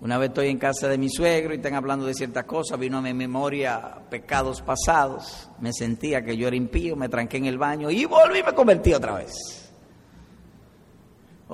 Una 0.00 0.18
vez 0.18 0.30
estoy 0.30 0.48
en 0.48 0.58
casa 0.58 0.88
de 0.88 0.98
mi 0.98 1.08
suegro 1.08 1.54
y 1.54 1.58
están 1.58 1.74
hablando 1.74 2.06
de 2.06 2.14
ciertas 2.14 2.42
cosas, 2.46 2.80
vino 2.80 2.98
a 2.98 3.00
mi 3.00 3.14
memoria 3.14 3.96
pecados 4.10 4.60
pasados, 4.60 5.48
me 5.60 5.72
sentía 5.72 6.24
que 6.24 6.36
yo 6.36 6.48
era 6.48 6.56
impío, 6.56 6.96
me 6.96 7.08
tranqué 7.08 7.36
en 7.36 7.46
el 7.46 7.58
baño 7.58 7.92
y 7.92 8.06
volví 8.06 8.40
y 8.40 8.42
me 8.42 8.54
convertí 8.54 8.92
otra 8.92 9.14
vez. 9.14 9.63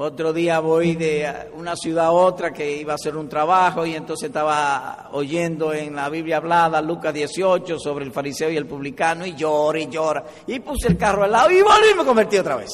Otro 0.03 0.33
día 0.33 0.61
voy 0.61 0.95
de 0.95 1.51
una 1.53 1.77
ciudad 1.77 2.07
a 2.07 2.11
otra 2.11 2.55
que 2.55 2.75
iba 2.75 2.93
a 2.93 2.95
hacer 2.95 3.15
un 3.19 3.29
trabajo 3.29 3.85
y 3.85 3.95
entonces 3.95 4.29
estaba 4.29 5.11
oyendo 5.13 5.75
en 5.75 5.95
la 5.95 6.09
Biblia 6.09 6.39
hablada 6.39 6.81
Lucas 6.81 7.13
18 7.13 7.79
sobre 7.79 8.07
el 8.07 8.11
fariseo 8.11 8.51
y 8.51 8.57
el 8.57 8.67
publicano 8.67 9.27
y 9.27 9.35
llora 9.35 9.79
y 9.79 9.91
llora. 9.91 10.25
Y 10.47 10.59
puse 10.61 10.89
el 10.89 10.97
carro 10.97 11.25
al 11.25 11.33
lado 11.33 11.51
y 11.51 11.61
volví 11.61 11.91
y 11.93 11.99
me 11.99 12.05
convertí 12.07 12.39
otra 12.39 12.57
vez. 12.57 12.71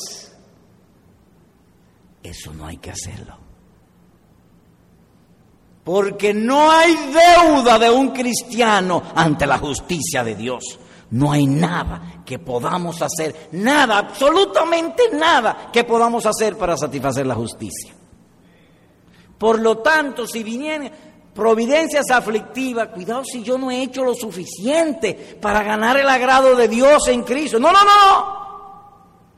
Eso 2.22 2.54
no 2.54 2.64
hay 2.64 2.76
que 2.76 2.92
hacerlo. 2.92 3.36
Porque 5.82 6.32
no 6.32 6.70
hay 6.70 6.94
deuda 6.94 7.76
de 7.76 7.90
un 7.90 8.10
cristiano 8.10 9.02
ante 9.16 9.46
la 9.46 9.58
justicia 9.58 10.22
de 10.22 10.36
Dios. 10.36 10.78
No 11.10 11.30
hay 11.30 11.46
nada 11.46 12.22
que 12.24 12.38
podamos 12.38 13.00
hacer, 13.00 13.48
nada, 13.52 13.98
absolutamente 13.98 15.04
nada 15.12 15.70
que 15.72 15.84
podamos 15.84 16.26
hacer 16.26 16.56
para 16.56 16.76
satisfacer 16.76 17.26
la 17.26 17.34
justicia. 17.34 17.94
Por 19.38 19.60
lo 19.60 19.78
tanto, 19.78 20.26
si 20.26 20.42
vienen 20.42 20.90
providencias 21.34 22.10
aflictivas, 22.10 22.88
cuidado 22.88 23.22
si 23.24 23.42
yo 23.42 23.58
no 23.58 23.70
he 23.70 23.82
hecho 23.82 24.02
lo 24.02 24.14
suficiente 24.14 25.38
para 25.40 25.62
ganar 25.62 25.98
el 25.98 26.08
agrado 26.08 26.56
de 26.56 26.66
Dios 26.66 27.06
en 27.08 27.22
Cristo. 27.22 27.60
No, 27.60 27.70
no, 27.70 27.84
no. 27.84 28.46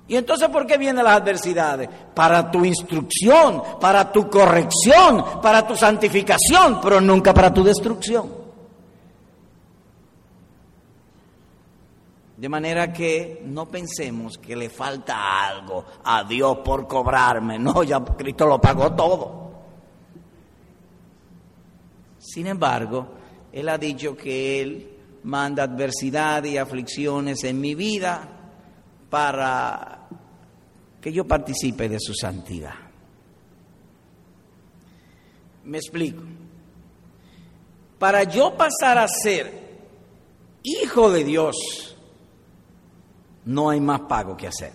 ¿Y 0.06 0.16
entonces 0.16 0.48
por 0.48 0.66
qué 0.66 0.78
vienen 0.78 1.04
las 1.04 1.20
adversidades? 1.20 1.88
Para 2.14 2.50
tu 2.50 2.64
instrucción, 2.64 3.62
para 3.78 4.10
tu 4.10 4.30
corrección, 4.30 5.22
para 5.42 5.66
tu 5.66 5.76
santificación, 5.76 6.80
pero 6.80 6.98
nunca 6.98 7.34
para 7.34 7.52
tu 7.52 7.62
destrucción. 7.62 8.37
De 12.38 12.48
manera 12.48 12.92
que 12.92 13.42
no 13.46 13.66
pensemos 13.66 14.38
que 14.38 14.54
le 14.54 14.70
falta 14.70 15.48
algo 15.48 15.84
a 16.04 16.22
Dios 16.22 16.58
por 16.64 16.86
cobrarme. 16.86 17.58
No, 17.58 17.82
ya 17.82 17.98
Cristo 18.04 18.46
lo 18.46 18.60
pagó 18.60 18.94
todo. 18.94 19.50
Sin 22.20 22.46
embargo, 22.46 23.08
Él 23.50 23.68
ha 23.68 23.76
dicho 23.76 24.16
que 24.16 24.60
Él 24.60 24.98
manda 25.24 25.64
adversidad 25.64 26.44
y 26.44 26.58
aflicciones 26.58 27.42
en 27.42 27.60
mi 27.60 27.74
vida 27.74 28.28
para 29.10 30.06
que 31.00 31.12
yo 31.12 31.26
participe 31.26 31.88
de 31.88 31.98
su 31.98 32.14
santidad. 32.14 32.74
Me 35.64 35.78
explico. 35.78 36.22
Para 37.98 38.22
yo 38.22 38.56
pasar 38.56 38.96
a 38.98 39.08
ser 39.08 39.80
hijo 40.62 41.10
de 41.10 41.24
Dios, 41.24 41.87
no 43.48 43.70
hay 43.70 43.80
más 43.80 44.00
pago 44.02 44.36
que 44.36 44.46
hacer. 44.46 44.72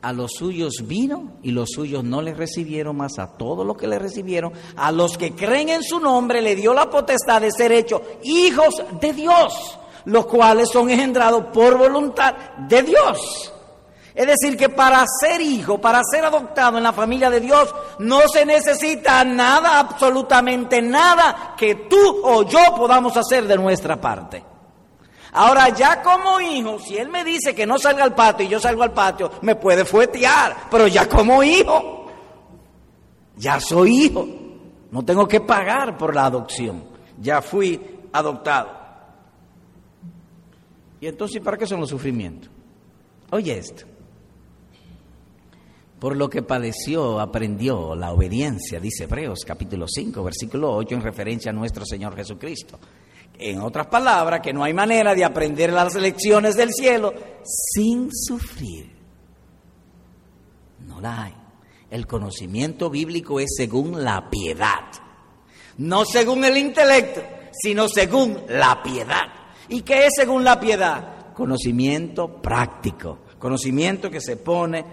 A 0.00 0.12
los 0.12 0.32
suyos 0.32 0.72
vino 0.84 1.34
y 1.42 1.50
los 1.50 1.68
suyos 1.70 2.02
no 2.02 2.22
le 2.22 2.34
recibieron 2.34 2.96
más 2.96 3.18
a 3.18 3.36
todos 3.36 3.64
los 3.66 3.76
que 3.76 3.86
le 3.86 3.98
recibieron. 3.98 4.52
A 4.74 4.90
los 4.90 5.18
que 5.18 5.34
creen 5.34 5.68
en 5.68 5.82
su 5.82 6.00
nombre 6.00 6.40
le 6.40 6.56
dio 6.56 6.72
la 6.72 6.88
potestad 6.88 7.42
de 7.42 7.52
ser 7.52 7.70
hechos 7.70 8.00
hijos 8.22 8.82
de 9.00 9.12
Dios, 9.12 9.78
los 10.06 10.26
cuales 10.26 10.70
son 10.70 10.90
engendrados 10.90 11.44
por 11.52 11.76
voluntad 11.76 12.34
de 12.56 12.82
Dios. 12.82 13.52
Es 14.14 14.26
decir, 14.26 14.56
que 14.56 14.70
para 14.70 15.04
ser 15.20 15.40
hijo, 15.42 15.78
para 15.78 16.00
ser 16.10 16.24
adoptado 16.24 16.78
en 16.78 16.84
la 16.84 16.92
familia 16.92 17.28
de 17.28 17.40
Dios, 17.40 17.72
no 17.98 18.28
se 18.28 18.46
necesita 18.46 19.22
nada, 19.24 19.78
absolutamente 19.78 20.80
nada 20.80 21.54
que 21.56 21.74
tú 21.74 22.20
o 22.24 22.44
yo 22.44 22.74
podamos 22.76 23.14
hacer 23.16 23.46
de 23.46 23.56
nuestra 23.56 24.00
parte. 24.00 24.51
Ahora 25.32 25.70
ya 25.70 26.02
como 26.02 26.40
hijo, 26.40 26.78
si 26.78 26.98
él 26.98 27.08
me 27.08 27.24
dice 27.24 27.54
que 27.54 27.66
no 27.66 27.78
salga 27.78 28.04
al 28.04 28.14
patio 28.14 28.44
y 28.44 28.50
yo 28.50 28.60
salgo 28.60 28.82
al 28.82 28.92
patio, 28.92 29.30
me 29.40 29.56
puede 29.56 29.84
fuetear, 29.84 30.68
pero 30.70 30.86
ya 30.86 31.08
como 31.08 31.42
hijo, 31.42 32.10
ya 33.36 33.58
soy 33.58 34.04
hijo, 34.04 34.28
no 34.90 35.02
tengo 35.02 35.26
que 35.26 35.40
pagar 35.40 35.96
por 35.96 36.14
la 36.14 36.26
adopción, 36.26 36.84
ya 37.18 37.40
fui 37.40 37.80
adoptado. 38.12 38.82
Y 41.00 41.06
entonces, 41.06 41.40
¿para 41.40 41.56
qué 41.56 41.66
son 41.66 41.80
los 41.80 41.88
sufrimientos? 41.88 42.50
Oye 43.30 43.56
esto. 43.56 43.86
Por 45.98 46.16
lo 46.16 46.28
que 46.28 46.42
padeció, 46.42 47.18
aprendió 47.20 47.94
la 47.94 48.12
obediencia, 48.12 48.78
dice 48.80 49.04
Hebreos 49.04 49.44
capítulo 49.46 49.86
5, 49.88 50.22
versículo 50.22 50.74
8, 50.74 50.96
en 50.96 51.00
referencia 51.00 51.50
a 51.50 51.54
nuestro 51.54 51.86
Señor 51.86 52.14
Jesucristo. 52.16 52.78
En 53.44 53.60
otras 53.60 53.88
palabras, 53.88 54.40
que 54.40 54.52
no 54.52 54.62
hay 54.62 54.72
manera 54.72 55.14
de 55.14 55.24
aprender 55.24 55.72
las 55.72 55.94
lecciones 55.94 56.54
del 56.54 56.72
cielo 56.72 57.12
sin 57.42 58.08
sufrir. 58.12 58.90
No 60.86 61.00
la 61.00 61.24
hay. 61.24 61.34
El 61.90 62.06
conocimiento 62.06 62.88
bíblico 62.88 63.40
es 63.40 63.54
según 63.56 64.02
la 64.02 64.30
piedad. 64.30 64.84
No 65.78 66.04
según 66.04 66.44
el 66.44 66.56
intelecto, 66.56 67.20
sino 67.52 67.88
según 67.88 68.38
la 68.48 68.82
piedad. 68.82 69.26
¿Y 69.68 69.82
qué 69.82 70.06
es 70.06 70.12
según 70.16 70.44
la 70.44 70.60
piedad? 70.60 71.32
Conocimiento 71.34 72.40
práctico. 72.40 73.20
Conocimiento 73.38 74.10
que 74.10 74.20
se 74.20 74.36
pone 74.36 74.84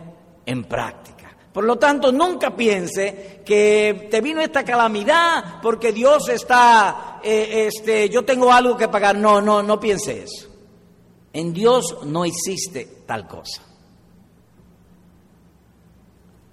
en 0.46 0.64
práctica. 0.64 1.19
Por 1.54 1.64
lo 1.64 1.78
tanto, 1.78 2.12
nunca 2.12 2.56
piense 2.56 3.42
que 3.44 4.08
te 4.12 4.22
vino 4.22 4.40
esta 4.42 4.64
calamidad 4.64 5.60
porque 5.62 5.92
Dios 5.92 6.30
está, 6.30 7.20
eh, 7.24 7.68
este, 7.68 8.08
yo 8.10 8.24
tengo 8.24 8.52
algo 8.52 8.78
que 8.78 8.88
pagar. 8.88 9.18
No, 9.18 9.42
no, 9.42 9.64
no 9.64 9.80
piense 9.80 10.24
eso. 10.24 10.48
En 11.34 11.54
Dios 11.54 12.00
no 12.06 12.26
existe 12.26 12.88
tal 13.06 13.28
cosa. 13.28 13.64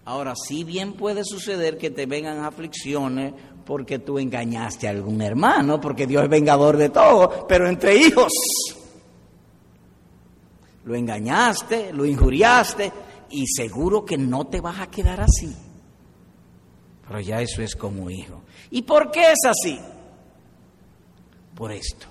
Ahora, 0.06 0.34
sí 0.36 0.64
bien 0.64 0.92
puede 0.92 1.24
suceder 1.24 1.78
que 1.78 1.90
te 1.90 2.06
vengan 2.06 2.44
aflicciones 2.44 3.34
porque 3.66 3.98
tú 3.98 4.18
engañaste 4.18 4.86
a 4.86 4.90
algún 4.90 5.20
hermano, 5.20 5.80
porque 5.80 6.06
Dios 6.06 6.22
es 6.22 6.30
vengador 6.30 6.76
de 6.76 6.88
todo, 6.88 7.46
pero 7.48 7.68
entre 7.68 7.96
hijos. 7.96 8.32
Lo 10.84 10.94
engañaste, 10.94 11.92
lo 11.92 12.06
injuriaste, 12.06 12.92
y 13.30 13.46
seguro 13.46 14.04
que 14.04 14.18
no 14.18 14.46
te 14.46 14.60
vas 14.60 14.80
a 14.80 14.90
quedar 14.90 15.20
así. 15.20 15.54
Pero 17.06 17.20
ya 17.20 17.40
eso 17.40 17.62
es 17.62 17.76
como 17.76 18.10
hijo. 18.10 18.42
¿Y 18.70 18.82
por 18.82 19.10
qué 19.10 19.32
es 19.32 19.38
así? 19.48 19.78
Por 21.54 21.72
esto. 21.72 22.06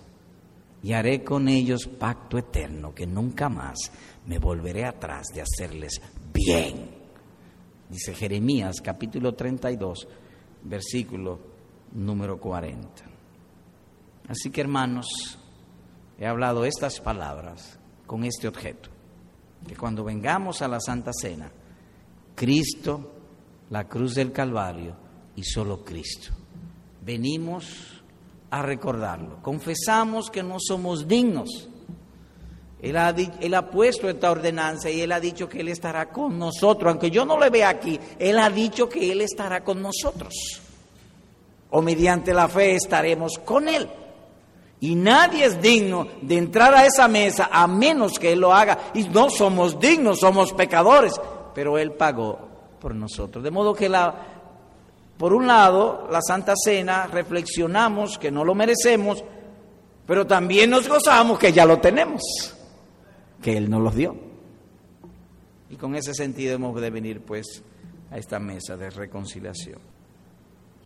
Y 0.84 0.94
haré 0.94 1.24
con 1.24 1.48
ellos 1.48 1.88
pacto 1.88 2.38
eterno, 2.38 2.94
que 2.94 3.08
nunca 3.08 3.50
más 3.50 3.92
me 4.28 4.40
volveré 4.40 4.86
atrás 4.86 5.28
de 5.34 5.42
hacerles 5.42 6.02
bien. 6.32 6.90
Dice 7.90 8.14
Jeremías 8.14 8.82
capítulo 8.82 9.34
32, 9.34 10.08
versículo 10.64 11.40
número 11.94 12.40
40. 12.40 12.88
Así 14.28 14.50
que 14.50 14.62
hermanos, 14.62 15.40
he 16.20 16.26
hablado 16.26 16.66
estas 16.66 17.00
palabras 17.00 17.80
con 18.06 18.24
este 18.24 18.48
objeto 18.48 18.95
que 19.68 19.76
cuando 19.76 20.04
vengamos 20.04 20.62
a 20.62 20.68
la 20.68 20.80
Santa 20.80 21.12
Cena, 21.14 21.52
Cristo, 22.36 23.12
la 23.70 23.88
cruz 23.88 24.16
del 24.16 24.32
Calvario 24.32 24.96
y 25.36 25.44
solo 25.44 25.84
Cristo. 25.84 26.34
Venimos 27.04 28.04
a 28.50 28.62
recordarlo. 28.62 29.42
Confesamos 29.42 30.30
que 30.30 30.44
no 30.44 30.58
somos 30.60 31.08
dignos. 31.08 31.70
Él 32.82 32.98
ha, 32.98 33.10
él 33.10 33.54
ha, 33.54 33.70
puesto 33.70 34.08
esta 34.08 34.32
ordenanza 34.32 34.92
y 34.92 35.02
Él 35.02 35.12
ha 35.12 35.20
dicho 35.20 35.50
que 35.50 35.62
Él 35.62 35.70
estará 35.70 36.10
con 36.10 36.38
nosotros. 36.38 36.92
Aunque 36.92 37.10
yo 37.10 37.26
no 37.26 37.40
le 37.40 37.50
vea 37.50 37.70
aquí, 37.70 38.00
Él 38.20 38.38
ha 38.38 38.50
dicho 38.50 38.88
que 38.88 39.12
Él 39.12 39.22
estará 39.22 39.64
con 39.64 39.82
nosotros. 39.82 40.34
o 41.72 41.82
mediante 41.82 42.34
la 42.34 42.48
fe 42.48 42.76
estaremos 42.76 43.40
con 43.44 43.68
Él. 43.68 43.90
Y 44.86 44.94
nadie 44.94 45.46
es 45.46 45.60
digno 45.60 46.08
de 46.22 46.38
entrar 46.38 46.72
a 46.76 46.86
esa 46.86 47.08
mesa 47.08 47.50
a 47.52 47.66
menos 47.66 48.20
que 48.20 48.34
Él 48.34 48.42
lo 48.42 48.54
haga. 48.54 48.92
Y 48.94 49.06
no 49.06 49.32
somos 49.32 49.80
dignos, 49.80 50.20
somos 50.20 50.54
pecadores. 50.54 51.20
Pero 51.56 51.80
Él 51.80 51.94
pagó 51.94 52.38
por 52.80 52.94
nosotros. 52.94 53.44
De 53.44 53.50
modo 53.50 53.74
que 53.74 53.90
la, 53.90 54.14
por 55.18 55.34
un 55.34 55.48
lado, 55.48 56.08
la 56.12 56.22
Santa 56.22 56.54
Cena, 56.56 57.08
reflexionamos 57.08 58.20
que 58.20 58.30
no 58.30 58.46
lo 58.46 58.54
merecemos, 58.54 59.24
pero 60.06 60.28
también 60.28 60.70
nos 60.70 60.88
gozamos 60.88 61.40
que 61.40 61.52
ya 61.52 61.66
lo 61.66 61.80
tenemos, 61.80 62.22
que 63.42 63.58
Él 63.58 63.72
nos 63.72 63.82
los 63.82 63.96
dio. 63.96 64.16
Y 65.72 65.78
con 65.78 65.96
ese 65.96 66.14
sentido 66.14 66.54
hemos 66.54 66.80
de 66.80 66.92
venir 66.92 67.22
pues 67.22 67.64
a 68.12 68.20
esta 68.20 68.38
mesa 68.38 68.78
de 68.78 68.92
reconciliación. 68.92 69.95